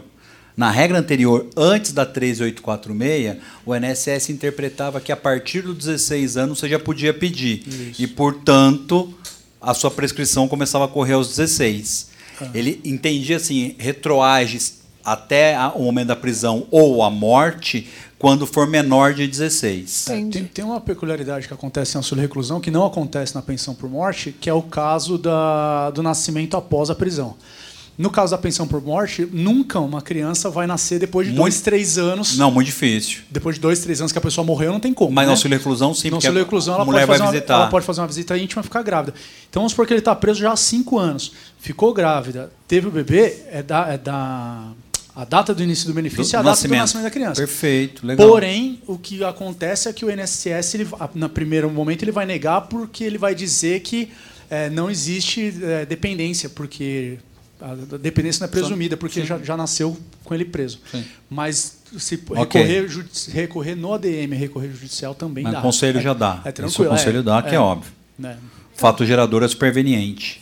na 0.55 0.69
regra 0.69 0.99
anterior, 0.99 1.47
antes 1.57 1.91
da 1.93 2.05
13846, 2.05 3.37
o 3.65 3.75
INSS 3.75 4.29
interpretava 4.29 4.99
que 5.01 5.11
a 5.11 5.17
partir 5.17 5.61
dos 5.61 5.77
16 5.77 6.37
anos 6.37 6.59
você 6.59 6.69
já 6.69 6.79
podia 6.79 7.13
pedir. 7.13 7.63
E, 7.97 8.05
portanto, 8.07 9.13
a 9.61 9.73
sua 9.73 9.89
prescrição 9.91 10.47
começava 10.47 10.85
a 10.85 10.87
correr 10.87 11.13
aos 11.13 11.29
16. 11.29 12.09
Ah. 12.41 12.47
Ele 12.53 12.79
entendia 12.83 13.37
assim, 13.37 13.75
retroages 13.77 14.81
até 15.03 15.55
a- 15.55 15.71
o 15.75 15.83
momento 15.83 16.07
da 16.07 16.15
prisão 16.15 16.67
ou 16.71 17.03
a 17.03 17.09
morte 17.09 17.87
quando 18.19 18.47
for 18.47 18.65
menor 18.67 19.13
de 19.13 19.27
16. 19.27 20.07
É, 20.07 20.13
tem, 20.29 20.45
tem 20.45 20.63
uma 20.63 20.79
peculiaridade 20.79 21.45
que 21.47 21.53
acontece 21.53 21.95
em 21.95 21.97
auxílio 21.97 22.21
reclusão 22.21 22.61
que 22.61 22.71
não 22.71 22.85
acontece 22.85 23.35
na 23.35 23.41
pensão 23.41 23.75
por 23.75 23.89
morte, 23.89 24.33
que 24.39 24.49
é 24.49 24.53
o 24.53 24.61
caso 24.61 25.17
da, 25.17 25.89
do 25.91 26.01
nascimento 26.01 26.55
após 26.55 26.89
a 26.89 26.95
prisão. 26.95 27.35
No 27.97 28.09
caso 28.09 28.31
da 28.31 28.37
pensão 28.37 28.67
por 28.67 28.81
morte, 28.81 29.27
nunca 29.31 29.79
uma 29.79 30.01
criança 30.01 30.49
vai 30.49 30.65
nascer 30.65 30.97
depois 30.99 31.27
de 31.27 31.33
Muito- 31.33 31.43
dois, 31.43 31.61
três 31.61 31.97
anos. 31.97 32.37
Não, 32.37 32.49
muito 32.49 32.65
difícil. 32.65 33.21
Depois 33.29 33.55
de 33.55 33.61
dois, 33.61 33.79
três 33.79 34.01
anos 34.01 34.11
que 34.11 34.17
a 34.17 34.21
pessoa 34.21 34.43
morreu, 34.43 34.71
não 34.71 34.79
tem 34.79 34.93
como. 34.93 35.11
Mas 35.11 35.23
né? 35.23 35.27
no 35.27 35.31
auxílio 35.33 35.57
reclusão, 35.57 35.93
sim, 35.93 36.09
no 36.09 36.15
porque 36.17 36.27
auxílio 36.27 36.41
a 36.41 36.43
reclusão, 36.43 36.73
ela 36.75 36.85
mulher 36.85 37.05
pode, 37.05 37.07
vai 37.07 37.17
fazer 37.17 37.27
uma, 37.27 37.31
visitar. 37.31 37.53
ela 37.53 37.67
pode 37.67 37.85
fazer 37.85 38.01
uma 38.01 38.07
visita 38.07 38.37
íntima 38.37 38.61
e 38.61 38.63
ficar 38.63 38.81
grávida. 38.81 39.13
Então 39.47 39.61
vamos 39.61 39.73
supor 39.73 39.85
que 39.85 39.93
ele 39.93 39.99
está 39.99 40.15
preso 40.15 40.39
já 40.39 40.51
há 40.51 40.55
cinco 40.55 40.97
anos. 40.97 41.33
Ficou 41.59 41.93
grávida, 41.93 42.51
teve 42.67 42.87
o 42.87 42.91
bebê, 42.91 43.43
é 43.51 43.61
da, 43.61 43.87
é 43.93 43.97
da 43.97 44.71
a 45.15 45.25
data 45.25 45.53
do 45.53 45.61
início 45.61 45.85
do 45.85 45.93
benefício 45.93 46.35
é 46.35 46.39
a 46.39 46.41
data 46.41 46.67
do 46.67 46.73
nascimento 46.73 47.03
da 47.03 47.11
criança. 47.11 47.35
Perfeito, 47.35 48.05
legal. 48.05 48.27
Porém, 48.27 48.81
o 48.87 48.97
que 48.97 49.23
acontece 49.23 49.87
é 49.87 49.93
que 49.93 50.03
o 50.03 50.09
INSS, 50.09 50.73
ele, 50.73 50.87
no 51.13 51.29
primeiro 51.29 51.69
momento, 51.69 52.03
ele 52.03 52.11
vai 52.11 52.25
negar 52.25 52.61
porque 52.61 53.03
ele 53.03 53.19
vai 53.19 53.35
dizer 53.35 53.81
que 53.81 54.09
eh, 54.49 54.71
não 54.71 54.89
existe 54.89 55.53
eh, 55.61 55.85
dependência, 55.85 56.49
porque 56.49 57.19
a 57.63 57.97
dependência 57.97 58.41
não 58.41 58.47
é 58.47 58.51
presumida, 58.51 58.97
porque 58.97 59.23
já, 59.25 59.37
já 59.39 59.55
nasceu 59.55 59.97
com 60.23 60.33
ele 60.35 60.43
preso. 60.45 60.79
Sim. 60.91 61.03
Mas 61.29 61.77
se 61.97 62.15
recorrer, 62.35 62.87
judi- 62.89 63.31
recorrer 63.31 63.75
no 63.75 63.93
ADM, 63.93 64.33
recorrer 64.35 64.69
judicial 64.71 65.15
também 65.15 65.43
Mas 65.45 65.53
dá. 65.53 65.59
o 65.59 65.61
conselho 65.61 65.99
É- 65.99 66.01
já 66.01 66.13
dá. 66.13 66.41
É 66.43 66.49
Isso 66.49 66.53
tranquilo. 66.55 66.87
o 66.87 66.89
conselho 66.91 67.23
dá, 67.23 67.41
que 67.41 67.55
é, 67.55 67.59
óbvio. 67.59 67.91
né? 68.19 68.37
Fato 68.75 69.05
gerador 69.05 69.43
é 69.43 69.47
superveniente. 69.47 70.41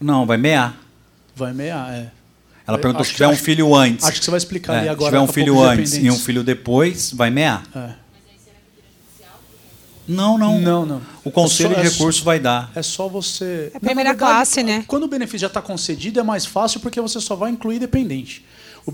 Não, 0.00 0.26
vai 0.26 0.36
mear. 0.36 0.76
Vai 1.34 1.52
mear, 1.52 1.92
é. 1.92 2.10
Ela 2.66 2.78
perguntou 2.78 3.04
se 3.04 3.10
que- 3.10 3.16
tiver 3.16 3.28
um 3.28 3.36
filho 3.36 3.74
antes. 3.74 4.04
Acho 4.04 4.18
que 4.18 4.24
você 4.24 4.30
vai 4.30 4.38
explicar 4.38 4.74
É, 4.74 4.76
ali 4.78 4.84
se 4.86 4.90
agora. 4.90 5.10
tiver 5.12 5.20
um 5.22 5.32
filho 5.32 5.62
antes 5.62 5.94
e 5.94 6.10
um 6.10 6.18
filho 6.18 6.42
depois, 6.42 7.12
vai 7.12 7.30
mear. 7.30 7.62
É. 7.74 7.94
Não, 10.08 10.38
não. 10.38 10.60
Não, 10.60 10.86
não. 10.86 11.02
O 11.24 11.30
conselho 11.30 11.72
É 11.72 11.74
só- 11.76 11.80
de 11.82 11.86
é 11.86 11.90
recurso 11.90 12.24
vai 12.24 12.38
dar. 12.38 12.70
É 12.74 12.82
só 12.82 13.08
você. 13.08 13.70
É 13.74 13.76
a 13.76 13.80
primeira 13.80 14.10
verdade, 14.10 14.18
classe, 14.18 14.62
né? 14.62 14.84
Quando 14.86 15.04
o 15.04 15.08
benefício 15.08 15.38
já 15.40 15.46
está 15.48 15.60
concedido, 15.60 16.20
é 16.20 16.22
mais 16.22 16.46
fácil 16.46 16.80
porque 16.80 17.00
você 17.00 17.20
só 17.20 17.34
vai 17.34 17.50
incluir 17.50 17.78
dependente. 17.78 18.44
O- 18.86 18.92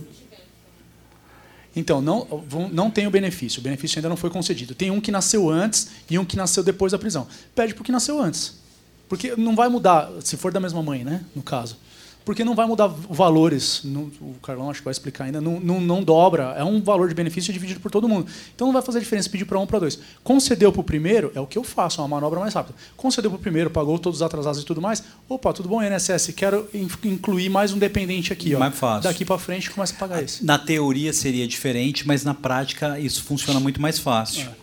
Então, 1.75 2.03
não, 2.03 2.44
não 2.70 2.90
tem 2.90 3.07
o 3.07 3.11
benefício. 3.11 3.61
O 3.61 3.62
benefício 3.62 3.98
ainda 3.98 4.09
não 4.09 4.16
foi 4.16 4.29
concedido. 4.31 4.75
Tem 4.75 4.90
um 4.90 5.01
que 5.01 5.11
nasceu 5.11 5.48
antes 5.48 5.88
e 6.11 6.18
um 6.18 6.25
que 6.25 6.37
nasceu 6.37 6.62
depois 6.62 6.92
da 6.92 6.98
prisão. 6.98 7.27
Pede 7.55 7.72
para 7.75 7.81
o 7.81 7.85
que 7.85 7.92
nasceu 7.92 8.20
antes. 8.20 8.61
Porque 9.09 9.35
não 9.37 9.55
vai 9.57 9.68
mudar, 9.68 10.11
se 10.22 10.37
for 10.37 10.53
da 10.53 10.61
mesma 10.61 10.83
mãe, 10.83 11.03
né? 11.05 11.22
No 11.35 11.42
caso. 11.42 11.77
Porque 12.24 12.44
não 12.44 12.54
vai 12.54 12.66
mudar 12.66 12.87
valores. 12.87 13.80
não- 13.85 14.11
o 14.20 14.35
Carlão 14.42 14.70
acho 14.70 14.80
que 14.80 14.85
vai 14.85 14.92
explicar 14.92 15.24
ainda. 15.24 15.40
Não, 15.40 15.58
não, 15.58 15.80
não 15.80 16.02
dobra. 16.02 16.54
É 16.56 16.62
um 16.62 16.80
valor 16.80 17.08
de 17.08 17.14
benefício 17.14 17.52
dividido 17.52 17.80
por 17.80 17.90
todo 17.90 18.08
mundo. 18.08 18.26
Então 18.54 18.66
não 18.68 18.72
vai 18.72 18.82
fazer 18.82 19.00
diferença 19.00 19.28
pedir 19.28 19.44
para 19.44 19.58
um 19.58 19.66
para 19.66 19.80
dois. 19.80 19.98
Concedeu 20.22 20.70
para 20.70 20.80
o 20.80 20.85
primeiro, 20.85 21.32
é 21.35 21.40
o 21.40 21.46
que 21.46 21.58
eu 21.58 21.64
faço, 21.64 22.00
é 22.00 22.04
uma 22.04 22.08
manobra 22.08 22.38
mais 22.38 22.54
rápida. 22.54 22.76
Concedeu 22.96 23.30
para 23.30 23.38
o 23.38 23.40
primeiro, 23.40 23.70
pagou 23.70 23.98
todos 23.98 24.18
os 24.18 24.22
atrasados 24.22 24.62
e 24.62 24.64
tudo 24.64 24.80
mais. 24.80 25.02
Opa, 25.28 25.52
tudo 25.52 25.68
bom, 25.68 25.82
INSS? 25.82 26.32
Quero 26.32 26.68
in- 26.72 26.88
incluir 27.04 27.48
mais 27.48 27.72
um 27.72 27.78
dependente 27.78 28.32
aqui. 28.32 28.54
Ó. 28.54 28.58
Mais 28.58 28.74
fácil. 28.74 29.02
Daqui 29.11 29.24
para 29.24 29.38
frente 29.38 29.70
começa 29.70 29.94
a 29.94 29.98
pagar 29.98 30.22
esse. 30.22 30.44
Na 30.44 30.58
teoria 30.58 31.12
seria 31.12 31.46
diferente, 31.48 32.06
mas 32.06 32.24
na 32.24 32.35
prática 32.35 33.00
isso 33.00 33.22
funciona 33.24 33.58
muito 33.58 33.80
mais 33.80 33.98
fácil. 33.98 34.42
É. 34.48 34.62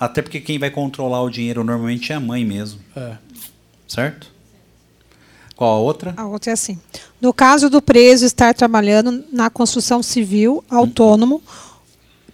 Até 0.00 0.22
porque 0.22 0.40
quem 0.40 0.58
vai 0.58 0.70
controlar 0.70 1.22
o 1.22 1.30
dinheiro 1.30 1.62
normalmente 1.62 2.12
é 2.12 2.14
a 2.16 2.20
mãe 2.20 2.44
mesmo. 2.44 2.80
É. 2.96 3.16
Certo? 3.86 4.32
Qual 5.56 5.76
a 5.76 5.78
outra? 5.78 6.14
A 6.16 6.26
outra 6.26 6.50
é 6.50 6.54
assim. 6.54 6.78
No 7.20 7.32
caso 7.32 7.70
do 7.70 7.80
preso 7.80 8.24
estar 8.24 8.54
trabalhando 8.54 9.24
na 9.32 9.48
construção 9.48 10.02
civil 10.02 10.64
autônomo, 10.68 11.42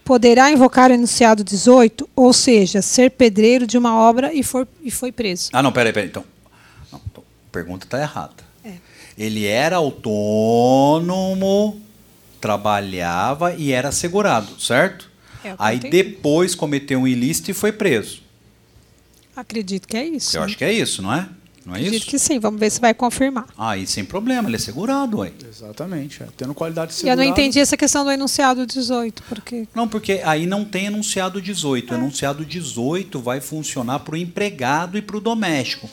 poderá 0.04 0.50
invocar 0.50 0.90
o 0.90 0.94
enunciado 0.94 1.44
18, 1.44 2.09
ou 2.16 2.33
seja, 2.33 2.83
ser 2.83 3.11
pedreiro 3.11 3.66
de 3.66 3.78
uma 3.78 3.94
obra 3.94 4.33
e, 4.33 4.42
for, 4.42 4.66
e 4.83 4.90
foi 4.90 5.12
preso. 5.12 5.50
Ah, 5.52 5.62
não, 5.62 5.70
peraí, 5.70 5.92
peraí. 5.92 6.09
Então, 6.09 6.24
não, 6.90 7.00
então, 7.11 7.22
a 7.22 7.52
pergunta 7.52 7.87
está 7.87 8.00
errada. 8.00 8.42
É. 8.64 8.72
Ele 9.16 9.46
era 9.46 9.76
autônomo, 9.76 11.80
trabalhava 12.40 13.54
e 13.54 13.70
era 13.70 13.92
segurado, 13.92 14.61
certo? 14.61 15.11
É 15.44 15.54
Aí 15.59 15.78
depois 15.78 16.54
cometeu 16.54 17.00
um 17.00 17.06
ilícito 17.06 17.50
e 17.50 17.54
foi 17.54 17.72
preso. 17.72 18.22
Acredito 19.37 19.87
que 19.87 19.96
é 19.96 20.04
isso. 20.04 20.37
Eu 20.37 20.42
acho 20.42 20.56
que 20.56 20.64
é 20.64 20.72
isso, 20.72 21.02
não 21.02 21.14
é? 21.14 21.28
Não 21.64 21.75
é 21.75 21.79
Acredito 21.79 22.03
isso? 22.03 22.11
que 22.11 22.18
sim. 22.18 22.38
Vamos 22.38 22.59
ver 22.59 22.70
se 22.70 22.81
vai 22.81 22.94
confirmar. 22.94 23.46
Aí 23.57 23.87
sem 23.87 24.05
problema, 24.05 24.49
ele 24.49 24.57
é 24.57 24.59
segurado, 24.59 25.18
ué. 25.18 25.33
Exatamente. 25.49 26.23
é. 26.23 26.27
Tendo 26.37 26.55
qualidade 26.55 26.96
de 26.96 27.07
E 27.07 27.09
eu 27.09 27.16
não 27.16 27.23
entendi 27.25 27.59
essa 27.61 27.77
questão 27.77 28.05
do 28.05 28.11
enunciado 28.11 28.66
18, 28.66 29.23
porque 29.29 29.68
Não, 29.75 29.87
porque 29.87 30.20
aí 30.25 30.46
não 30.46 30.64
tem 30.64 30.87
enunciado 30.87 31.40
18. 31.40 31.92
O 31.92 31.96
enunciado 31.96 32.44
18 32.44 33.20
vai 33.20 33.40
funcionar 33.40 34.01
para 34.01 34.14
o 34.14 34.16
empregado 34.16 34.96
e 34.96 35.03
para 35.03 35.16
o 35.16 35.20
doméstico. 35.20 35.88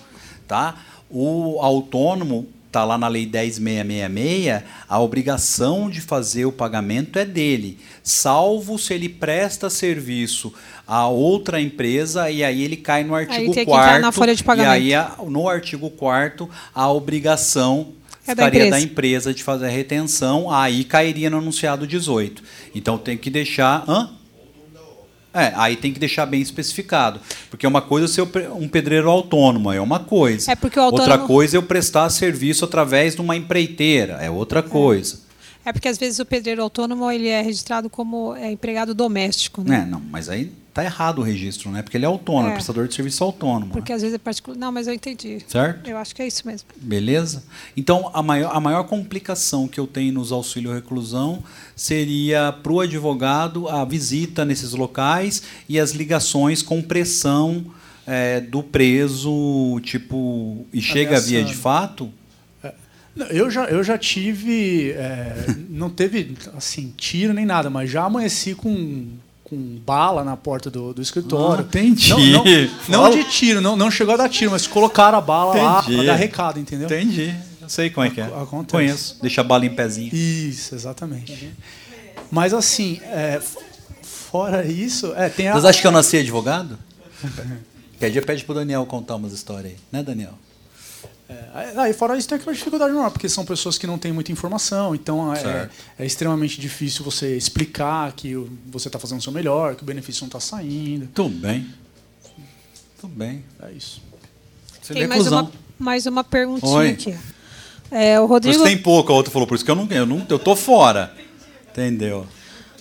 Tá? 0.47 0.75
O 1.09 1.59
autônomo 1.61 2.47
está 2.77 2.83
lá 2.85 2.97
na 2.97 3.07
Lei 3.07 3.25
10.666, 3.25 4.63
a 4.87 4.99
obrigação 4.99 5.89
de 5.89 5.99
fazer 5.99 6.45
o 6.45 6.51
pagamento 6.51 7.17
é 7.17 7.25
dele, 7.25 7.79
salvo 8.03 8.77
se 8.77 8.93
ele 8.93 9.09
presta 9.09 9.69
serviço 9.69 10.53
a 10.85 11.07
outra 11.07 11.59
empresa 11.59 12.29
e 12.29 12.43
aí 12.43 12.63
ele 12.63 12.77
cai 12.77 13.03
no 13.03 13.15
artigo 13.15 13.53
tem 13.53 13.65
que 13.65 13.65
4 13.65 13.87
entrar 13.87 13.99
na 13.99 14.11
folha 14.11 14.35
de 14.35 14.43
pagamento. 14.43 14.83
E 14.83 14.93
aí 14.93 15.05
no 15.27 15.49
artigo 15.49 15.89
4 15.89 16.49
a 16.73 16.89
obrigação 16.91 17.93
É 18.25 18.35
da 18.35 18.45
ficaria 18.45 18.69
da 18.69 18.79
empresa. 18.79 18.85
empresa 18.85 19.33
de 19.33 19.43
fazer 19.43 19.65
a 19.65 19.69
retenção, 19.69 20.51
aí 20.51 20.83
cairia 20.83 21.29
no 21.29 21.39
anunciado 21.39 21.87
18. 21.87 22.43
Então 22.75 22.97
tem 22.97 23.17
que 23.17 23.29
deixar. 23.29 23.83
Hã? 23.87 24.11
É, 25.33 25.51
aí 25.55 25.75
tem 25.75 25.93
que 25.93 25.99
deixar 25.99 26.25
bem 26.25 26.41
especificado. 26.41 27.19
Porque 27.49 27.67
uma 27.67 27.81
coisa 27.81 28.05
é 28.05 28.07
ser 28.07 28.21
um 28.55 28.67
pedreiro 28.67 29.09
autônomo, 29.09 29.71
é 29.71 29.79
uma 29.79 29.99
coisa. 29.99 30.51
É 30.51 30.55
porque 30.55 30.79
o 30.79 30.83
autônomo- 30.83 31.11
Outra 31.11 31.27
coisa 31.27 31.55
é 31.55 31.59
eu 31.59 31.63
prestar 31.63 32.09
serviço 32.09 32.65
através 32.65 33.13
de 33.15 33.21
uma 33.21 33.35
empreiteira, 33.35 34.13
é 34.21 34.29
outra 34.29 34.63
coisa. 34.63 35.19
é 35.65 35.73
porque 35.73 35.87
às 35.89 35.97
vezes 35.97 36.17
o 36.19 36.25
pedreiro 36.25 36.61
autônomo 36.63 37.11
ele 37.11 37.27
é 37.27 37.41
registrado 37.41 37.89
como 37.89 38.33
é, 38.35 38.49
empregado 38.51 38.93
doméstico, 38.95 39.61
né? 39.63 39.83
É, 39.83 39.85
não, 39.85 39.99
mas 40.09 40.29
aí 40.29 40.49
tá 40.77 40.83
errado 40.83 41.19
o 41.19 41.23
registro, 41.23 41.71
né? 41.71 41.81
Porque 41.81 41.97
ele 41.97 42.05
é 42.05 42.07
autônomo, 42.07 42.49
é 42.49 42.51
É. 42.51 42.53
prestador 42.53 42.87
de 42.87 42.93
serviço 42.93 43.23
autônomo. 43.23 43.71
Porque 43.71 43.91
né? 43.91 43.95
às 43.95 44.01
vezes 44.03 44.13
é 44.13 44.19
particular. 44.19 44.55
Não, 44.57 44.71
mas 44.71 44.87
eu 44.87 44.93
entendi. 44.93 45.39
Certo? 45.47 45.89
Eu 45.89 45.97
acho 45.97 46.13
que 46.15 46.21
é 46.21 46.27
isso 46.27 46.45
mesmo. 46.45 46.67
Beleza? 46.75 47.43
Então, 47.75 48.11
a 48.13 48.21
maior, 48.21 48.55
a 48.55 48.59
maior 48.59 48.83
complicação 48.83 49.67
que 49.67 49.79
eu 49.79 49.87
tenho 49.87 50.13
nos 50.13 50.31
auxílio 50.31 50.71
reclusão 50.71 51.43
seria 51.75 52.51
para 52.51 52.71
o 52.71 52.79
advogado 52.79 53.67
a 53.67 53.83
visita 53.85 54.45
nesses 54.45 54.73
locais 54.73 55.41
e 55.67 55.79
as 55.79 55.91
ligações 55.91 56.61
com 56.61 56.81
pressão 56.81 57.65
eh, 58.05 58.39
do 58.41 58.61
preso, 58.61 59.79
tipo, 59.83 60.65
e 60.71 60.81
chega 60.81 61.19
via 61.19 61.43
de 61.43 61.55
fato? 61.55 62.11
Não, 63.15 63.25
Eu 63.27 63.49
já, 63.49 63.65
eu 63.65 63.83
já 63.83 63.97
tive. 63.97 64.91
é, 64.91 65.55
não 65.69 65.89
teve 65.89 66.37
assim, 66.55 66.93
tiro 66.95 67.33
nem 67.33 67.45
nada, 67.47 67.67
mas 67.67 67.89
já 67.89 68.03
amanheci 68.03 68.53
com, 68.53 69.07
com 69.49 69.79
bala 69.85 70.25
na 70.25 70.35
porta 70.35 70.69
do, 70.69 70.93
do 70.93 71.01
escritório. 71.01 71.63
Ah, 71.63 71.67
entendi. 71.67 72.09
Não, 72.09 72.43
não, 72.43 72.43
não 72.89 73.09
de 73.09 73.23
tiro, 73.23 73.61
não, 73.61 73.77
não 73.77 73.89
chegou 73.89 74.13
a 74.13 74.17
dar 74.17 74.29
tiro, 74.29 74.51
mas 74.51 74.67
colocaram 74.67 75.17
a 75.17 75.21
bala 75.21 75.55
lá 75.55 75.79
Entendi. 75.79 75.95
para 75.95 76.05
dar 76.05 76.15
recado, 76.15 76.59
entendeu? 76.59 76.85
Entendi. 76.85 77.33
Eu 77.61 77.69
sei 77.69 77.89
como 77.89 78.05
é 78.05 78.09
que 78.09 78.19
é. 78.19 78.25
Acontece. 78.25 78.71
Conheço. 78.71 79.17
Deixa 79.21 79.41
a 79.41 79.43
bala 79.45 79.65
em 79.65 79.73
pezinho. 79.73 80.13
Isso, 80.13 80.75
exatamente. 80.75 81.53
Mas 82.29 82.53
assim, 82.53 82.99
é, 83.03 83.41
fora 84.01 84.65
isso, 84.65 85.13
é, 85.15 85.29
tem 85.29 85.47
a. 85.47 85.53
Vocês 85.53 85.65
acham 85.65 85.81
que 85.81 85.87
eu 85.87 85.91
nasci 85.91 86.17
advogado? 86.17 86.77
Quer 87.99 88.11
dia 88.11 88.21
pede 88.21 88.43
pro 88.43 88.53
Daniel 88.53 88.85
contar 88.85 89.15
umas 89.15 89.31
histórias 89.31 89.73
aí, 89.73 89.77
né, 89.91 90.03
Daniel? 90.03 90.33
É, 91.29 91.73
aí, 91.75 91.93
fora 91.93 92.17
isso, 92.17 92.27
tem 92.27 92.37
aquela 92.37 92.55
dificuldade 92.55 92.93
normal, 92.93 93.11
porque 93.11 93.27
são 93.27 93.43
pessoas 93.45 93.77
que 93.77 93.85
não 93.85 93.97
têm 93.97 94.13
muita 94.13 94.31
informação, 94.31 94.95
então 94.95 95.33
é, 95.33 95.39
Certo. 95.39 95.75
é 95.99 96.05
extremamente 96.05 96.59
difícil 96.59 97.03
você 97.03 97.35
explicar 97.35 98.13
que 98.13 98.33
você 98.65 98.87
está 98.87 98.97
fazendo 98.97 99.19
o 99.19 99.21
seu 99.21 99.33
melhor, 99.33 99.75
que 99.75 99.83
o 99.83 99.85
benefício 99.85 100.21
não 100.21 100.27
está 100.27 100.39
saindo. 100.39 101.07
Tudo 101.13 101.35
bem. 101.37 101.67
Tudo 103.01 103.13
bem. 103.13 103.43
É 103.61 103.71
isso. 103.71 104.01
Você 104.81 104.93
Tem 104.93 105.05
mais 105.05 105.27
uma, 105.27 105.51
mais 105.77 106.05
uma 106.05 106.23
perguntinha 106.23 106.71
Oi. 106.71 106.89
aqui. 106.91 107.17
É, 107.91 108.19
o 108.19 108.25
Rodrigo, 108.25 108.55
isso 108.55 108.63
tem 108.63 108.77
pouco, 108.77 109.11
a 109.11 109.15
outra 109.15 109.31
falou, 109.31 109.47
por 109.47 109.55
isso 109.55 109.65
que 109.65 109.71
eu 109.71 109.75
não, 109.75 109.87
eu 109.89 110.05
não 110.05 110.25
eu 110.29 110.39
tô 110.39 110.55
fora. 110.55 111.13
Entendeu? 111.69 112.25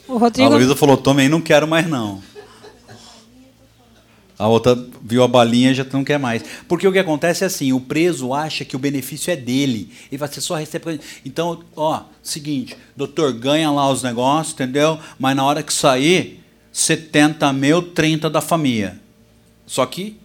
o 0.09 0.16
A 0.16 0.18
Rodrigo, 0.18 0.50
Luísa 0.50 0.76
falou, 0.76 0.96
também 0.96 1.28
não 1.28 1.40
quero 1.40 1.66
mais 1.66 1.88
não. 1.88 2.22
A 4.38 4.46
outra 4.49 4.79
viu 5.03 5.22
a 5.22 5.29
balinha 5.29 5.70
e 5.70 5.75
já 5.75 5.85
não 5.92 6.05
quer 6.05 6.18
mais. 6.18 6.42
Porque 6.68 6.87
o 6.87 6.92
que 6.92 6.99
acontece 6.99 7.42
é 7.42 7.46
assim, 7.46 7.72
o 7.72 7.81
preso 7.81 8.35
acha 8.35 8.64
que 8.64 8.77
o 8.77 8.79
benefício 8.79 9.31
é 9.31 9.37
dele. 9.37 9.90
Ele 10.11 10.18
vai 10.18 10.29
ser 10.29 10.42
só 10.42 10.55
recebe. 10.55 11.01
Então, 11.25 11.62
ó, 11.75 12.03
seguinte, 12.22 12.77
doutor, 12.94 13.33
ganha 13.33 13.70
lá 13.70 13.90
os 13.90 14.03
negócios, 14.03 14.53
entendeu? 14.53 14.99
Mas 15.18 15.35
na 15.35 15.44
hora 15.44 15.62
que 15.62 15.72
sair, 15.72 16.40
70 16.70 17.51
mil, 17.55 17.81
30 17.81 18.29
da 18.29 18.42
família. 18.42 19.01
Só 19.66 19.87
que 19.87 20.18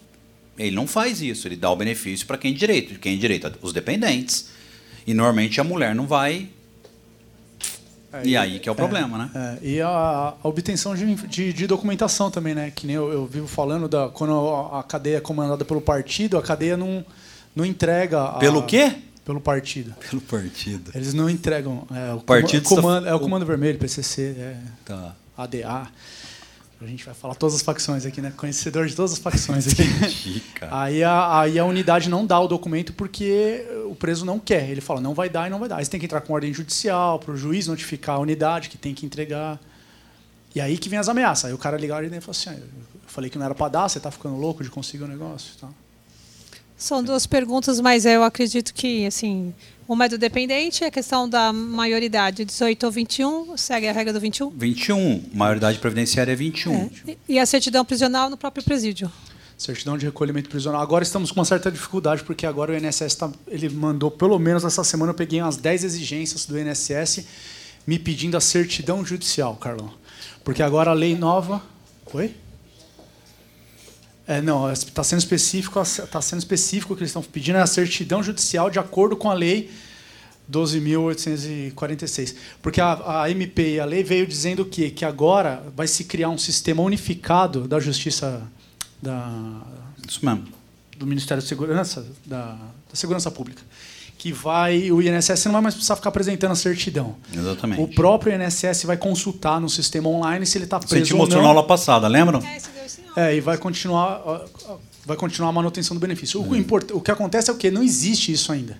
ele 0.57 0.75
não 0.75 0.85
faz 0.85 1.21
isso, 1.21 1.47
ele 1.47 1.55
dá 1.55 1.71
o 1.71 1.75
benefício 1.75 2.27
para 2.27 2.37
quem 2.37 2.51
é 2.51 2.55
direito. 2.55 2.99
Quem 2.99 3.13
é 3.13 3.17
direito? 3.17 3.51
Os 3.61 3.71
dependentes. 3.71 4.49
E 5.07 5.13
normalmente 5.13 5.61
a 5.61 5.63
mulher 5.63 5.95
não 5.95 6.05
vai. 6.05 6.49
É, 8.13 8.25
E 8.27 8.35
aí 8.37 8.59
que 8.59 8.67
é 8.67 8.71
o 8.71 8.75
problema, 8.75 9.17
né? 9.17 9.29
É, 9.63 9.65
e 9.67 9.81
a, 9.81 10.33
a 10.43 10.47
obtenção 10.47 10.93
de, 10.95 11.15
de- 11.15 11.53
de 11.53 11.67
documentação 11.67 12.29
também, 12.29 12.53
né? 12.53 12.71
Que 12.75 12.85
nem 12.87 12.95
eu, 12.95 13.11
eu 13.11 13.25
vivo 13.25 13.47
falando 13.47 13.87
da 13.87 14.09
quando 14.09 14.33
a, 14.73 14.83
cadeia 14.83 15.17
é 15.17 15.21
comandada 15.21 15.63
pelo 15.63 15.79
partido, 15.81 16.37
a 16.37 16.41
cadeia 16.41 16.75
não, 16.75 17.05
não 17.55 17.63
entrega. 17.65 18.21
a- 18.21 18.33
Pelo 18.39 18.63
quê? 18.63 18.93
Pelo 19.23 19.39
partido. 19.39 19.93
Pelo 20.09 20.21
partido. 20.21 20.91
Eles 20.95 21.13
não 21.13 21.29
entregam. 21.29 21.85
É, 21.93 22.13
o 22.13 22.19
partido 22.19 22.67
comando, 22.67 23.07
é 23.07 23.13
o 23.13 23.19
Comando 23.19 23.45
Vermelho, 23.45 23.77
PCC, 23.77 24.35
é, 24.37 24.57
Tá. 24.83 25.15
ADA. 25.37 25.87
A 26.81 26.87
gente 26.87 27.05
vai 27.05 27.13
falar 27.13 27.35
todas 27.35 27.55
as 27.55 27.61
facções 27.61 28.05
aqui, 28.05 28.21
né? 28.21 28.33
Conhecedor 28.35 28.87
de 28.87 28.95
todas 28.95 29.13
as 29.13 29.19
facções 29.19 29.67
aqui. 29.67 29.83
Chica. 30.09 30.67
Aí 30.71 31.03
a, 31.03 31.39
aí 31.39 31.59
a 31.59 31.65
unidade 31.65 32.09
não 32.09 32.25
dá 32.25 32.39
o 32.39 32.47
documento 32.47 32.91
porque 32.93 33.63
o 33.85 33.95
preso 33.95 34.25
não 34.25 34.39
quer. 34.39 34.69
Ele 34.69 34.81
fala, 34.81 34.99
não 34.99 35.13
vai 35.13 35.29
dar 35.29 35.47
e 35.47 35.49
não 35.51 35.59
vai 35.59 35.69
dar. 35.69 35.77
Aí 35.77 35.85
você 35.85 35.91
tem 35.91 35.99
que 35.99 36.07
entrar 36.07 36.21
com 36.21 36.33
ordem 36.33 36.51
judicial 36.51 37.19
para 37.19 37.33
o 37.33 37.37
juiz 37.37 37.67
notificar 37.67 38.15
a 38.15 38.19
unidade 38.19 38.67
que 38.67 38.77
tem 38.77 38.95
que 38.95 39.05
entregar. 39.05 39.59
E 40.55 40.59
aí 40.59 40.77
que 40.77 40.89
vem 40.89 40.97
as 40.97 41.07
ameaças. 41.07 41.45
Aí 41.45 41.53
o 41.53 41.57
cara 41.57 41.77
liga 41.77 41.95
e 42.03 42.09
fala 42.19 42.31
assim, 42.31 42.49
"Ah, 42.49 42.53
eu 42.53 42.67
falei 43.05 43.29
que 43.29 43.37
não 43.37 43.45
era 43.45 43.53
para 43.53 43.69
dar, 43.69 43.87
você 43.87 43.99
está 43.99 44.09
ficando 44.09 44.35
louco 44.35 44.63
de 44.63 44.69
conseguir 44.69 45.03
o 45.03 45.07
negócio. 45.07 45.53
e 45.55 45.61
tal." 45.61 45.73
São 46.83 47.03
duas 47.03 47.25
perguntas, 47.27 47.79
mas 47.79 48.05
eu 48.05 48.23
acredito 48.23 48.73
que, 48.73 49.05
assim, 49.05 49.53
uma 49.87 50.05
é 50.05 50.09
do 50.09 50.17
dependente, 50.17 50.83
a 50.83 50.89
questão 50.91 51.29
da 51.29 51.53
maioridade, 51.53 52.43
18 52.43 52.85
ou 52.85 52.91
21, 52.91 53.57
segue 53.57 53.87
a 53.87 53.91
regra 53.91 54.11
do 54.11 54.19
21. 54.19 54.49
21. 54.49 55.23
Maioridade 55.33 55.77
previdenciária 55.79 56.31
é 56.31 56.35
21. 56.35 56.73
É. 57.07 57.11
E- 57.11 57.17
E 57.29 57.39
a 57.39 57.45
certidão 57.45 57.85
prisional 57.85 58.29
no 58.29 58.37
próprio 58.37 58.63
presídio. 58.63 59.11
Certidão 59.57 59.95
de 59.95 60.05
recolhimento 60.07 60.49
prisional. 60.49 60.81
Agora 60.81 61.03
estamos 61.03 61.31
com 61.31 61.39
uma 61.39 61.45
certa 61.45 61.71
dificuldade, 61.71 62.23
porque 62.23 62.47
agora 62.47 62.71
o 62.71 62.75
INSS 62.75 63.13
tá, 63.15 63.31
ele 63.47 63.69
mandou, 63.69 64.09
pelo 64.09 64.39
menos 64.39 64.63
essa 64.65 64.83
semana, 64.83 65.11
eu 65.11 65.15
peguei 65.15 65.39
umas 65.39 65.55
10 65.57 65.83
exigências 65.83 66.45
do 66.47 66.57
INSS 66.59 67.25
me 67.85 67.99
pedindo 67.99 68.35
a 68.35 68.41
certidão 68.41 69.05
judicial, 69.05 69.55
Carlão. 69.55 69.93
Porque 70.43 70.63
agora 70.63 70.89
a 70.89 70.93
lei 70.95 71.15
nova. 71.15 71.61
Oi? 72.13 72.33
É, 74.31 74.41
não, 74.41 74.71
está 74.71 75.03
sendo 75.03 75.19
específico, 75.19 75.81
está 75.81 76.21
sendo 76.21 76.39
específico 76.39 76.93
o 76.93 76.95
que 76.95 77.01
eles 77.01 77.09
estão 77.09 77.21
pedindo 77.21 77.57
é 77.57 77.61
a 77.61 77.67
certidão 77.67 78.23
judicial 78.23 78.69
de 78.69 78.79
acordo 78.79 79.17
com 79.17 79.29
a 79.29 79.33
lei 79.33 79.69
12.846. 80.49 82.35
Porque 82.61 82.79
a, 82.79 83.23
a 83.23 83.29
MP 83.29 83.75
e 83.75 83.79
a 83.81 83.83
lei 83.83 84.05
veio 84.05 84.25
dizendo 84.25 84.61
o 84.61 84.65
quê? 84.65 84.89
Que 84.89 85.03
agora 85.03 85.61
vai 85.75 85.85
se 85.85 86.05
criar 86.05 86.29
um 86.29 86.37
sistema 86.37 86.81
unificado 86.81 87.67
da 87.67 87.77
justiça 87.77 88.41
da, 89.01 89.29
Isso 90.07 90.25
mesmo. 90.25 90.45
do 90.97 91.05
Ministério 91.05 91.43
da 91.43 91.49
Segurança, 91.49 92.07
da, 92.25 92.53
da 92.53 92.93
Segurança 92.93 93.29
Pública, 93.29 93.61
que 94.17 94.31
vai 94.31 94.93
o 94.93 95.01
INSS 95.01 95.43
não 95.47 95.53
vai 95.53 95.61
mais 95.61 95.75
precisar 95.75 95.97
ficar 95.97 96.07
apresentando 96.07 96.51
a 96.51 96.55
certidão. 96.55 97.17
Exatamente. 97.33 97.81
O 97.81 97.87
próprio 97.89 98.33
INSS 98.33 98.85
vai 98.85 98.95
consultar 98.95 99.59
no 99.59 99.67
sistema 99.67 100.07
online 100.07 100.45
se 100.45 100.57
ele 100.57 100.63
está 100.63 100.79
Você 100.79 100.87
preso 100.87 101.05
te 101.05 101.11
ou 101.11 101.19
mostrou 101.19 101.41
não. 101.41 101.49
na 101.49 101.59
aula 101.59 101.67
passada, 101.67 102.07
lembram? 102.07 102.39
É. 102.39 102.80
É, 103.15 103.35
e 103.35 103.41
vai 103.41 103.57
continuar, 103.57 104.21
vai 105.05 105.17
continuar 105.17 105.49
a 105.49 105.51
manutenção 105.51 105.95
do 105.95 105.99
benefício. 105.99 106.41
O, 106.41 106.55
import- 106.55 106.91
o 106.91 107.01
que 107.01 107.11
acontece 107.11 107.49
é 107.49 107.53
o 107.53 107.57
quê? 107.57 107.69
Não 107.69 107.83
existe 107.83 108.31
isso 108.31 108.51
ainda. 108.51 108.77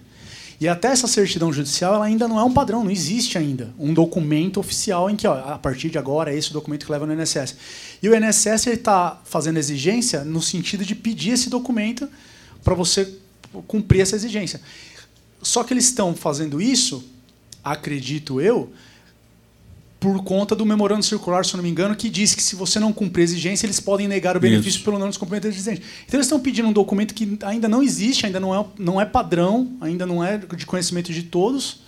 E 0.60 0.68
até 0.68 0.90
essa 0.90 1.08
certidão 1.08 1.52
judicial 1.52 1.96
ela 1.96 2.06
ainda 2.06 2.28
não 2.28 2.40
é 2.40 2.44
um 2.44 2.54
padrão, 2.54 2.84
não 2.84 2.92
existe 2.92 3.36
ainda 3.36 3.74
um 3.80 3.94
documento 3.94 4.60
oficial 4.60 5.10
em 5.10 5.16
que, 5.16 5.26
ó, 5.26 5.34
a 5.34 5.58
partir 5.58 5.90
de 5.90 5.98
agora, 5.98 6.32
é 6.32 6.38
esse 6.38 6.52
o 6.52 6.54
documento 6.54 6.86
que 6.86 6.92
leva 6.92 7.08
no 7.08 7.14
INSS. 7.20 7.56
E 8.02 8.08
o 8.08 8.16
INSS 8.16 8.68
está 8.68 9.20
fazendo 9.26 9.58
exigência 9.58 10.24
no 10.24 10.40
sentido 10.40 10.86
de 10.86 10.94
pedir 10.94 11.32
esse 11.32 11.50
documento 11.50 12.08
para 12.64 12.76
você 12.76 13.12
cumprir 13.68 14.02
essa 14.02 14.16
exigência. 14.16 14.62
Só 15.42 15.64
que 15.64 15.74
eles 15.74 15.86
estão 15.86 16.14
fazendo 16.16 16.62
isso, 16.62 17.04
acredito 17.64 18.40
eu, 18.40 18.72
por 20.02 20.24
conta 20.24 20.56
do 20.56 20.66
memorando 20.66 21.04
circular, 21.04 21.46
se 21.46 21.54
eu 21.54 21.58
não 21.58 21.64
me 21.64 21.70
engano, 21.70 21.96
que 21.96 22.10
diz 22.10 22.34
que 22.34 22.42
se 22.42 22.56
você 22.56 22.80
não 22.80 22.92
cumprir 22.92 23.22
a 23.22 23.26
exigência, 23.26 23.68
eles 23.68 23.80
podem 23.80 24.08
negar 24.08 24.36
o 24.36 24.40
benefício 24.40 24.78
Isso. 24.78 24.84
pelo 24.84 24.98
não 24.98 25.08
descumprimento 25.08 25.44
da 25.44 25.54
exigência. 25.54 25.84
Então 26.08 26.18
eles 26.18 26.26
estão 26.26 26.40
pedindo 26.40 26.68
um 26.68 26.74
documento 26.74 27.14
que 27.14 27.38
ainda 27.44 27.70
não 27.70 27.84
existe, 27.84 28.26
ainda 28.26 28.40
não 28.40 28.60
é, 28.60 28.66
não 28.80 29.00
é 29.00 29.06
padrão, 29.06 29.74
ainda 29.80 30.04
não 30.04 30.24
é 30.24 30.40
de 30.40 30.66
conhecimento 30.66 31.14
de 31.14 31.22
todos, 31.22 31.82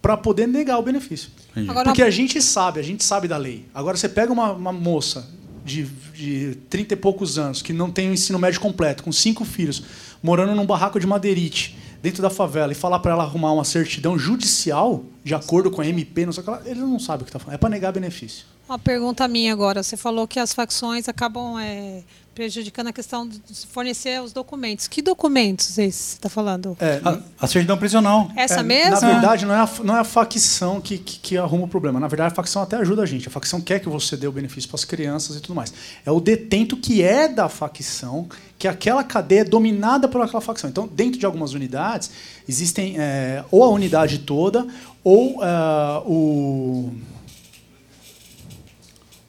para 0.00 0.16
poder 0.16 0.46
negar 0.46 0.78
o 0.78 0.82
benefício. 0.82 1.30
Agora, 1.56 1.86
Porque 1.86 2.00
a 2.00 2.10
gente 2.10 2.40
sabe, 2.40 2.78
a 2.78 2.82
gente 2.82 3.02
sabe 3.02 3.26
da 3.26 3.36
lei. 3.36 3.66
Agora 3.74 3.96
você 3.96 4.08
pega 4.08 4.32
uma, 4.32 4.52
uma 4.52 4.72
moça 4.72 5.28
de, 5.64 5.86
de 6.14 6.58
30 6.70 6.94
e 6.94 6.96
poucos 6.96 7.38
anos, 7.38 7.60
que 7.60 7.72
não 7.72 7.90
tem 7.90 8.08
o 8.08 8.12
ensino 8.12 8.38
médio 8.38 8.60
completo, 8.60 9.02
com 9.02 9.10
cinco 9.10 9.44
filhos, 9.44 9.82
morando 10.22 10.54
num 10.54 10.64
barraco 10.64 11.00
de 11.00 11.08
madeirite, 11.08 11.76
dentro 12.02 12.22
da 12.22 12.30
favela, 12.30 12.72
e 12.72 12.74
falar 12.74 12.98
para 13.00 13.12
ela 13.12 13.24
arrumar 13.24 13.52
uma 13.52 13.64
certidão 13.64 14.18
judicial, 14.18 15.04
de 15.22 15.34
acordo 15.34 15.70
com 15.70 15.80
a 15.80 15.86
MP, 15.86 16.24
não 16.24 16.32
sei 16.32 16.42
o 16.42 16.44
que 16.44 16.50
lá, 16.50 16.62
ele 16.64 16.80
não 16.80 16.98
sabe 16.98 17.22
o 17.22 17.24
que 17.24 17.30
está 17.30 17.38
falando. 17.38 17.54
É 17.54 17.58
para 17.58 17.68
negar 17.68 17.92
benefício. 17.92 18.46
Uma 18.68 18.78
pergunta 18.78 19.26
minha 19.26 19.52
agora. 19.52 19.82
Você 19.82 19.96
falou 19.96 20.28
que 20.28 20.38
as 20.38 20.54
facções 20.54 21.08
acabam 21.08 21.58
é, 21.58 22.02
prejudicando 22.40 22.86
a 22.86 22.92
questão 22.92 23.28
de 23.28 23.38
fornecer 23.70 24.18
os 24.22 24.32
documentos. 24.32 24.88
Que 24.88 25.02
documentos 25.02 25.78
esses 25.78 25.94
você 25.94 26.16
está 26.16 26.30
falando? 26.30 26.74
É, 26.80 26.98
A, 27.04 27.18
a 27.38 27.46
certidão 27.46 27.76
prisional. 27.76 28.30
Essa 28.34 28.60
É, 28.60 28.62
mesma? 28.62 28.98
Na 28.98 29.12
verdade, 29.12 29.44
não 29.44 29.54
é 29.54 29.58
a, 29.58 29.68
não 29.84 29.94
é 29.94 30.00
a 30.00 30.04
facção 30.04 30.80
que, 30.80 30.96
que, 30.96 31.18
que 31.18 31.36
arruma 31.36 31.64
o 31.66 31.68
problema. 31.68 32.00
Na 32.00 32.08
verdade, 32.08 32.32
a 32.32 32.34
facção 32.34 32.62
até 32.62 32.76
ajuda 32.76 33.02
a 33.02 33.06
gente. 33.06 33.28
A 33.28 33.30
facção 33.30 33.60
quer 33.60 33.78
que 33.78 33.90
você 33.90 34.16
dê 34.16 34.26
o 34.26 34.32
benefício 34.32 34.70
para 34.70 34.76
as 34.76 34.86
crianças 34.86 35.36
e 35.36 35.40
tudo 35.40 35.54
mais. 35.54 35.70
É 36.06 36.10
o 36.10 36.18
detento 36.18 36.78
que 36.78 37.02
é 37.02 37.28
da 37.28 37.46
facção, 37.50 38.26
que 38.58 38.66
aquela 38.66 39.04
cadeia 39.04 39.40
é 39.40 39.44
dominada 39.44 40.08
por 40.08 40.22
aquela 40.22 40.40
facção. 40.40 40.70
Então, 40.70 40.88
dentro 40.90 41.20
de 41.20 41.26
algumas 41.26 41.52
unidades, 41.52 42.10
existem 42.48 42.98
é, 42.98 43.44
ou 43.50 43.62
a 43.62 43.68
unidade 43.68 44.20
toda, 44.20 44.66
ou 45.04 45.44
é, 45.44 46.02
o. 46.06 46.90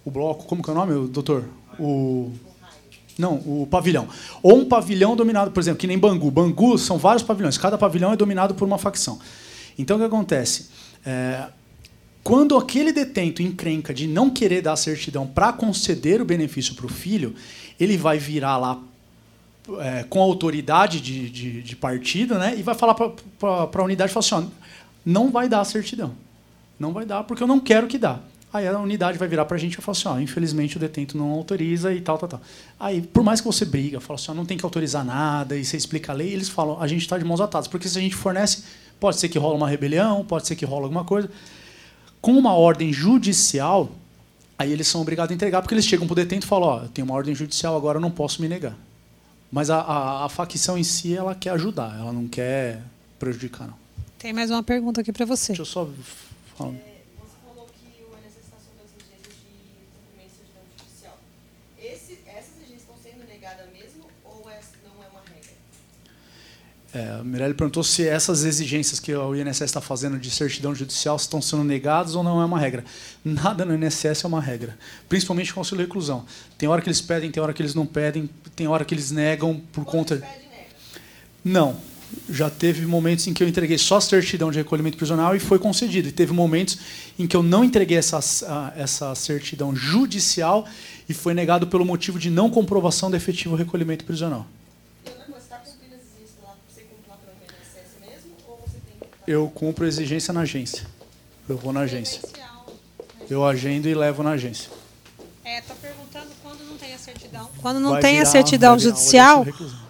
O 0.06 0.10
bloco, 0.10 0.46
como 0.46 0.64
que 0.64 0.70
é 0.70 0.74
o 0.74 0.76
nome, 0.78 1.10
doutor? 1.10 1.44
O. 1.78 2.32
Não, 3.18 3.36
o 3.36 3.68
pavilhão. 3.70 4.08
Ou 4.42 4.60
um 4.60 4.66
pavilhão 4.66 5.16
dominado, 5.16 5.52
por 5.52 5.60
exemplo, 5.60 5.80
que 5.80 5.88
nem 5.88 5.98
Bangu. 5.98 6.32
Bangu 6.32 6.78
são 6.78 6.98
vários 6.98 7.24
pavilhões, 7.24 7.58
cada 7.58 7.78
pavilhão 7.78 8.14
é 8.14 8.16
dominado 8.16 8.54
por 8.56 8.66
uma 8.66 8.78
facção. 8.78 9.20
Então 9.78 9.98
o 9.98 10.00
que 10.00 10.06
acontece? 10.06 10.70
É, 11.06 11.48
quando 12.24 12.56
aquele 12.56 12.94
detento 12.94 13.42
encrenca 13.42 13.94
de 13.94 14.08
não 14.08 14.30
querer 14.30 14.62
dar 14.62 14.74
a 14.74 14.78
certidão 14.78 15.26
para 15.26 15.52
conceder 15.52 16.22
o 16.22 16.26
benefício 16.26 16.76
para 16.76 16.86
o 16.86 16.90
filho, 16.90 17.36
ele 17.80 17.98
vai 17.98 18.18
virar 18.18 18.58
lá 18.58 18.80
é, 19.80 20.04
com 20.04 20.22
autoridade 20.22 21.02
de, 21.02 21.30
de, 21.30 21.62
de 21.62 21.76
partido 21.76 22.38
né, 22.38 22.56
e 22.58 22.62
vai 22.62 22.76
falar 22.76 22.94
para 22.94 23.12
a 23.82 23.84
unidade 23.84 24.12
falar 24.14 24.26
assim, 24.26 24.36
ó, 24.36 24.44
não 25.06 25.32
vai 25.32 25.50
dar 25.50 25.62
a 25.62 25.66
certidão. 25.66 26.14
Não 26.80 26.94
vai 26.94 27.06
dar 27.06 27.24
porque 27.24 27.44
eu 27.44 27.48
não 27.48 27.60
quero 27.60 27.88
que 27.88 27.98
dá. 27.98 28.20
Aí 28.54 28.68
a 28.68 28.78
unidade 28.80 29.18
vai 29.18 29.28
virar 29.28 29.46
para 29.46 29.56
a 29.56 29.60
gente 29.60 29.74
e 29.76 29.82
falar 29.82 29.98
assim, 29.98 30.08
ó, 30.08 30.20
infelizmente 30.20 30.76
o 30.76 30.80
detento 30.80 31.18
não 31.18 31.32
autoriza 31.32 31.94
e 31.94 32.02
tal, 32.02 32.18
tal, 32.18 32.28
tal. 32.28 32.42
Aí, 32.80 33.02
por 33.02 33.24
mais 33.24 33.40
que 33.40 33.48
você 33.48 33.64
briga, 33.64 34.00
fala 34.02 34.20
assim, 34.20 34.32
ó, 34.32 34.34
não 34.34 34.46
tem 34.46 34.58
que 34.58 34.66
autorizar 34.66 35.06
nada, 35.06 35.56
e 35.56 35.64
você 35.64 35.78
explica 35.78 36.12
a 36.12 36.16
lei, 36.16 36.34
eles 36.34 36.50
falam, 36.50 36.82
a 36.82 36.88
gente 36.88 37.02
está 37.02 37.18
de 37.18 37.24
mãos 37.24 37.40
atadas, 37.40 37.68
porque 37.68 37.88
se 37.88 37.98
a 37.98 38.02
gente 38.02 38.16
fornece, 38.16 38.64
pode 39.00 39.18
ser 39.18 39.30
que 39.30 39.40
rola 39.40 39.56
uma 39.56 39.68
rebelião, 39.68 40.24
pode 40.24 40.48
ser 40.48 40.56
que 40.56 40.66
rola 40.66 40.84
alguma 40.84 41.04
coisa. 41.04 41.30
Com 42.22 42.34
uma 42.34 42.54
ordem 42.54 42.94
judicial, 42.94 43.90
aí 44.60 44.72
eles 44.72 44.88
são 44.88 45.02
obrigados 45.02 45.32
a 45.32 45.36
entregar, 45.36 45.62
porque 45.62 45.74
eles 45.74 45.86
chegam 45.86 46.06
para 46.06 46.14
o 46.14 46.16
detento 46.16 46.46
e 46.46 46.50
falam, 46.50 46.70
ó, 46.70 46.84
eu 46.84 46.90
tenho 46.90 47.06
uma 47.06 47.16
ordem 47.16 47.34
judicial, 47.34 47.76
agora 47.76 47.98
eu 47.98 48.02
não 48.02 48.12
posso 48.12 48.42
me 48.42 48.48
negar. 48.48 48.78
Mas 49.52 49.70
a, 49.70 49.80
a, 49.82 50.26
a 50.26 50.30
facção 50.30 50.78
em 50.78 50.84
si, 50.84 51.16
ela 51.16 51.34
quer 51.34 51.50
ajudar, 51.52 51.98
ela 52.00 52.14
não 52.14 52.28
quer 52.28 52.82
prejudicar, 53.18 53.68
não. 53.68 53.82
Tem 54.18 54.32
mais 54.32 54.52
uma 54.52 54.62
pergunta 54.62 55.02
aqui 55.02 55.12
para 55.12 55.26
você. 55.26 55.48
Deixa 55.48 55.64
eu 55.64 55.66
só 55.66 55.90
falar. 56.56 56.72
Você 56.72 56.78
falou 57.44 57.68
que 57.74 58.04
o 58.04 58.14
INSS 58.22 58.38
está 58.46 58.58
sob 58.62 58.78
as 58.86 58.94
exigências 58.94 59.34
de 59.34 59.50
cumprimento 59.98 60.30
de 60.30 60.38
certidão 60.38 60.64
judicial. 60.78 61.18
Esse, 61.82 62.20
essas 62.28 62.56
exigências 62.62 62.82
estão 62.82 62.96
sendo 63.02 63.28
negadas 63.28 63.66
mesmo 63.74 64.06
ou 64.24 64.48
essa 64.50 64.78
não 64.86 65.04
é 66.94 67.10
a 67.20 67.24
Mirelle 67.24 67.54
perguntou 67.54 67.84
se 67.84 68.06
essas 68.08 68.44
exigências 68.44 69.00
que 69.00 69.14
o 69.14 69.36
INSS 69.36 69.62
está 69.62 69.80
fazendo 69.80 70.20
de 70.20 70.30
certidão 70.30 70.76
judicial 70.76 71.16
estão 71.16 71.42
sendo 71.42 71.64
negadas 71.64 72.16
ou 72.16 72.24
não 72.24 72.42
é 72.42 72.46
uma 72.46 72.60
regra. 72.60 72.84
Nada 73.24 73.64
no 73.64 73.74
INSS 73.74 74.24
é 74.24 74.28
uma 74.28 74.42
regra, 74.42 74.78
principalmente 75.08 75.54
com 75.54 75.62
auxílio 75.62 75.86
reclusão. 75.86 76.26
Tem 76.58 76.68
hora 76.68 76.82
que 76.82 76.90
eles 76.90 77.02
pedem, 77.02 77.32
tem 77.32 77.42
hora 77.42 77.54
que 77.54 77.62
eles 77.62 77.74
não 77.74 77.86
pedem, 77.86 78.30
tem 78.56 78.68
hora 78.68 78.84
que 78.84 78.94
eles 78.94 79.12
negam 79.12 79.62
por 79.72 79.86
conta. 79.86 80.18
Pede 80.18 80.48
nega. 80.50 80.70
Não. 81.44 81.92
Já 82.30 82.50
teve 82.50 82.86
momentos 82.86 83.26
em 83.28 83.34
que 83.34 83.42
eu 83.42 83.48
entreguei 83.48 83.78
só 83.78 83.98
a 83.98 84.02
certidão 84.02 84.52
de 84.52 84.58
recolhimento 84.58 84.98
prisional 84.98 85.34
e 85.36 85.40
foi 85.40 85.58
concedido. 85.58 86.10
E 86.10 86.12
teve 86.12 86.34
momentos 86.34 86.78
em 87.18 87.26
que 87.26 87.36
eu 87.36 87.42
não 87.42 87.64
entreguei 87.64 87.98
essa, 87.98 88.20
essa 88.76 89.16
certidão 89.16 89.74
judicial 89.74 90.68
e 91.08 91.14
foi 91.14 91.34
negado 91.34 91.68
pelo 91.68 91.86
motivo 91.86 92.20
de 92.20 92.30
não 92.30 92.50
comprovação 92.50 93.10
do 93.10 93.16
efetivo 93.16 93.56
recolhimento 93.56 94.04
prisional. 94.04 94.46
Leonardo, 95.06 95.32
você 95.32 95.40
está 95.40 95.58
cumprindo 95.58 95.96
as 95.96 96.02
exigências 96.02 96.38
lá, 96.44 96.56
você 96.70 96.82
cumpre 96.82 97.10
lá 97.10 97.18
pelo 97.18 97.32
INSS 97.34 98.00
mesmo? 98.02 98.32
Ou 98.48 98.60
você 98.66 98.78
tem 98.86 99.00
que 99.00 99.21
Eu 99.32 99.48
cumpro 99.50 99.86
exigência 99.88 100.34
na 100.34 100.42
agência. 100.42 100.86
Eu 101.48 101.58
vou 101.58 101.72
na 101.72 101.82
agência. 101.82 102.22
Eu 103.30 103.46
agendo 103.46 103.88
e 103.88 103.94
levo 103.96 104.22
na 104.24 104.32
agência. 104.32 104.70
É, 105.46 105.62
tô 105.62 105.74
perguntando 105.76 106.28
quando 106.44 106.60
não 106.68 106.78
tem 106.78 106.94
a 106.94 106.98
certidão. 106.98 107.50
Quando 107.62 107.80
não 107.80 107.92
Vai 107.92 108.02
tem 108.02 108.16
a 108.18 108.20
virar- 108.20 108.30
certidão 108.30 108.76
virar 108.78 108.90
um 108.90 108.92
judicial, 108.92 109.46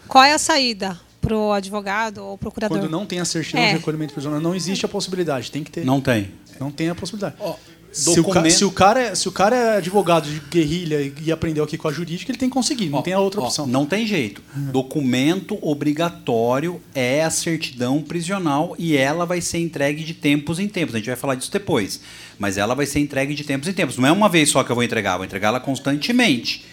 qual 0.07 0.23
é 0.23 0.33
a 0.33 0.37
saída 0.37 0.99
para 1.19 1.35
o 1.35 1.51
advogado 1.51 2.19
ou 2.23 2.37
procurador? 2.37 2.77
Quando 2.77 2.89
não 2.91 3.03
tem 3.03 3.19
a 3.19 3.25
certidão 3.25 3.63
É. 3.63 3.69
de 3.71 3.77
recolhimento 3.79 4.13
prisional, 4.13 4.39
não 4.39 4.53
existe 4.53 4.85
a 4.85 4.89
possibilidade. 4.89 5.49
Tem 5.49 5.63
que 5.63 5.71
ter. 5.71 5.83
Não 5.83 5.99
tem. 5.99 6.31
Não 6.59 6.69
tem 6.71 6.89
a 6.89 6.93
possibilidade. 6.95 7.35
Ó, 7.39 7.55
Se, 7.91 8.19
o 8.21 8.23
ca- 8.23 8.49
se 8.49 8.63
o 8.63 8.71
cara 8.71 9.01
é, 9.01 9.15
se 9.15 9.27
o 9.27 9.31
cara 9.33 9.55
é 9.55 9.77
advogado 9.77 10.29
de 10.29 10.39
guerrilha 10.49 11.01
e, 11.01 11.13
e 11.25 11.31
aprendeu 11.31 11.63
aqui 11.63 11.77
com 11.77 11.89
a 11.89 11.91
jurídica, 11.91 12.31
ele 12.31 12.37
tem 12.37 12.47
que 12.47 12.53
conseguir. 12.53 12.87
Não 12.89 12.99
Ó, 12.99 13.01
tem 13.01 13.13
a 13.13 13.19
outra 13.19 13.41
ó, 13.41 13.45
opção. 13.47 13.67
Não 13.67 13.85
tem 13.85 14.07
jeito. 14.07 14.41
Documento 14.55 15.57
obrigatório 15.61 16.81
é 16.95 17.21
a 17.23 17.29
certidão 17.29 18.01
prisional 18.01 18.75
e 18.79 18.95
ela 18.95 19.25
vai 19.25 19.41
ser 19.41 19.57
entregue 19.59 20.03
de 20.05 20.13
tempos 20.13 20.57
em 20.57 20.67
tempos. 20.69 20.95
A 20.95 20.99
gente 20.99 21.07
vai 21.07 21.15
falar 21.17 21.35
disso 21.35 21.51
depois. 21.51 21.99
Mas 22.39 22.57
ela 22.57 22.73
vai 22.73 22.85
ser 22.85 22.99
entregue 22.99 23.33
de 23.35 23.43
tempos 23.43 23.67
em 23.67 23.73
tempos. 23.73 23.97
Não 23.97 24.07
é 24.07 24.11
uma 24.11 24.29
vez 24.29 24.49
só 24.49 24.63
que 24.63 24.71
eu 24.71 24.75
vou 24.75 24.83
entregar, 24.83 25.11
eu 25.13 25.17
vou 25.17 25.25
entregar 25.25 25.49
ela 25.49 25.59
constantemente. 25.59 26.65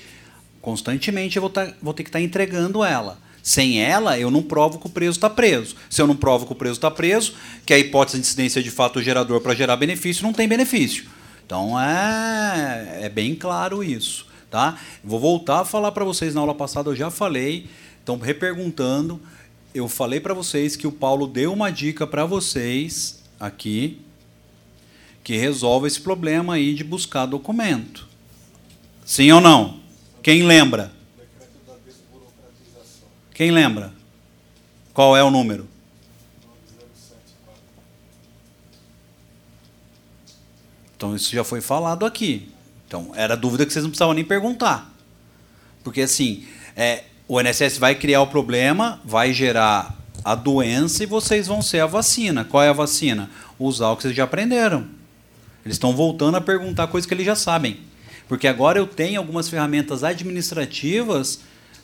Constantemente 0.63 1.37
eu 1.37 1.41
vou, 1.41 1.51
tá- 1.51 1.73
vou 1.83 1.93
ter 1.95 2.03
que 2.05 2.09
estar 2.09 2.21
entregando 2.21 2.85
ela. 2.85 3.19
Sem 3.49 3.81
ela, 3.81 4.19
eu 4.19 4.31
não 4.31 4.43
provo 4.43 4.79
que 4.79 4.89
o 4.89 4.91
preso 4.91 5.17
está 5.17 5.31
preso. 5.31 5.75
Se 5.89 6.03
eu 6.03 6.07
não 6.07 6.15
provo 6.15 6.45
que 6.45 6.53
o 6.53 6.55
preso 6.55 6.75
está 6.75 6.91
preso, 6.91 7.33
que 7.65 7.73
a 7.73 7.79
hipótese 7.79 8.19
de 8.19 8.27
incidência 8.27 8.63
de 8.63 8.71
fato 8.71 9.01
gerador 9.01 9.41
para 9.41 9.55
gerar 9.55 9.75
benefício 9.79 10.23
não 10.23 10.35
tem 10.35 10.47
benefício. 10.47 11.07
Então 11.47 11.81
é, 11.81 12.99
é 13.05 13.09
bem 13.09 13.35
claro 13.35 13.83
isso. 13.83 14.27
Tá? 14.51 14.79
Vou 15.03 15.19
voltar 15.19 15.61
a 15.61 15.65
falar 15.65 15.93
para 15.93 16.05
vocês 16.05 16.35
na 16.35 16.43
aula 16.43 16.55
passada, 16.55 16.91
eu 16.91 16.95
já 16.95 17.11
falei, 17.11 17.71
então 18.03 18.19
reperguntando, 18.19 19.19
eu 19.75 19.89
falei 19.89 20.21
para 20.21 20.35
vocês 20.35 20.77
que 20.77 20.87
o 20.87 20.93
Paulo 20.93 21.27
deu 21.27 21.51
uma 21.51 21.71
dica 21.71 22.07
para 22.07 22.27
vocês 22.27 23.23
aqui 23.41 23.99
que 25.25 25.39
resolve 25.39 25.87
esse 25.87 26.03
problema 26.03 26.53
aí 26.53 26.75
de 26.75 26.85
buscar 26.85 27.25
documento. 27.25 28.07
Sim 29.07 29.33
ou 29.33 29.41
não? 29.41 29.81
Quem 30.23 30.43
lembra? 30.43 30.98
Quem 33.39 33.53
lembra? 33.53 33.93
Qual 34.93 35.17
é 35.17 35.23
o 35.23 35.31
número? 35.31 35.69
Então 40.97 41.15
isso 41.15 41.31
já 41.31 41.45
foi 41.45 41.61
falado 41.61 42.05
aqui. 42.05 42.49
Então 42.89 43.13
era 43.15 43.37
dúvida 43.37 43.65
que 43.65 43.73
vocês 43.73 43.85
não 43.85 43.91
precisavam 43.91 44.13
nem 44.13 44.25
perguntar. 44.25 44.93
Porque 45.85 46.01
assim, 46.01 46.49
é, 46.75 47.05
o 47.29 47.41
INSS 47.41 47.79
vai 47.79 47.95
criar 47.95 48.23
o 48.23 48.27
problema, 48.27 49.01
vai 49.05 49.33
gerar 49.33 49.97
a 50.25 50.35
doença 50.35 51.05
e 51.05 51.07
vocês 51.07 51.47
vão 51.47 51.63
ser 51.63 51.79
a 51.79 51.87
vacina. 51.87 52.45
Qual 52.45 52.61
é 52.61 52.69
a 52.69 52.73
vacina? 52.73 53.31
Usar 53.57 53.91
o 53.91 53.97
que 53.97 54.03
vocês 54.03 54.17
já 54.17 54.25
aprenderam. 54.25 54.81
Eles 55.65 55.77
estão 55.77 55.95
voltando 55.95 56.39
a 56.39 56.41
perguntar 56.41 56.89
coisas 56.89 57.07
que 57.07 57.15
eles 57.15 57.27
já 57.27 57.37
sabem. 57.37 57.79
Porque 58.27 58.49
agora 58.49 58.81
eu 58.81 58.87
tenho 58.89 59.21
algumas 59.21 59.49
ferramentas 59.49 60.03
administrativas 60.03 61.39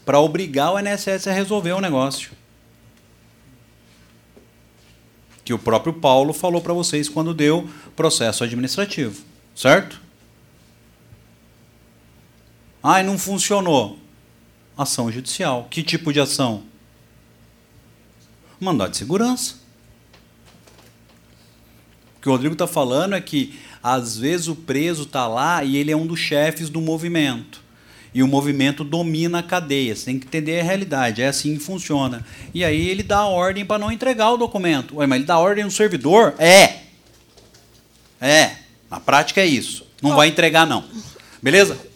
para 0.04 0.20
obrigar 0.20 0.72
o 0.72 0.78
INSS 0.78 1.26
a 1.28 1.32
resolver 1.32 1.72
o 1.72 1.80
negócio. 1.80 2.32
Que 5.44 5.52
o 5.52 5.58
próprio 5.58 5.92
Paulo 5.92 6.32
falou 6.32 6.60
para 6.60 6.72
vocês 6.72 7.08
quando 7.08 7.34
deu 7.34 7.68
processo 7.94 8.44
administrativo. 8.44 9.22
Certo? 9.54 10.00
Ai, 12.82 13.02
não 13.02 13.18
funcionou. 13.18 13.98
Ação 14.76 15.10
judicial. 15.10 15.68
Que 15.70 15.82
tipo 15.82 16.12
de 16.12 16.20
ação? 16.20 16.64
Mandado 18.60 18.90
de 18.90 18.98
segurança. 18.98 19.56
O 22.16 22.20
que 22.20 22.28
o 22.28 22.32
Rodrigo 22.32 22.54
está 22.54 22.66
falando 22.66 23.14
é 23.14 23.20
que, 23.20 23.58
às 23.82 24.16
vezes, 24.18 24.48
o 24.48 24.56
preso 24.56 25.04
está 25.04 25.26
lá 25.26 25.62
e 25.62 25.76
ele 25.76 25.92
é 25.92 25.96
um 25.96 26.06
dos 26.06 26.20
chefes 26.20 26.68
do 26.68 26.80
movimento. 26.80 27.63
E 28.14 28.22
o 28.22 28.28
movimento 28.28 28.84
domina 28.84 29.40
a 29.40 29.42
cadeia. 29.42 29.94
Você 29.94 30.04
tem 30.04 30.18
que 30.20 30.26
entender 30.26 30.60
a 30.60 30.62
realidade. 30.62 31.20
É 31.20 31.26
assim 31.26 31.56
que 31.56 31.64
funciona. 31.64 32.24
E 32.54 32.64
aí 32.64 32.88
ele 32.88 33.02
dá 33.02 33.18
a 33.18 33.26
ordem 33.26 33.64
para 33.64 33.78
não 33.78 33.90
entregar 33.90 34.30
o 34.30 34.36
documento. 34.36 34.96
Ué, 34.96 35.06
mas 35.06 35.18
ele 35.18 35.26
dá 35.26 35.38
ordem 35.38 35.64
no 35.64 35.70
servidor? 35.70 36.34
É. 36.38 36.84
É. 38.20 38.52
Na 38.88 39.00
prática 39.00 39.40
é 39.40 39.46
isso. 39.46 39.84
Não 40.00 40.14
vai 40.14 40.28
entregar, 40.28 40.64
não. 40.64 40.84
Beleza? 41.42 41.93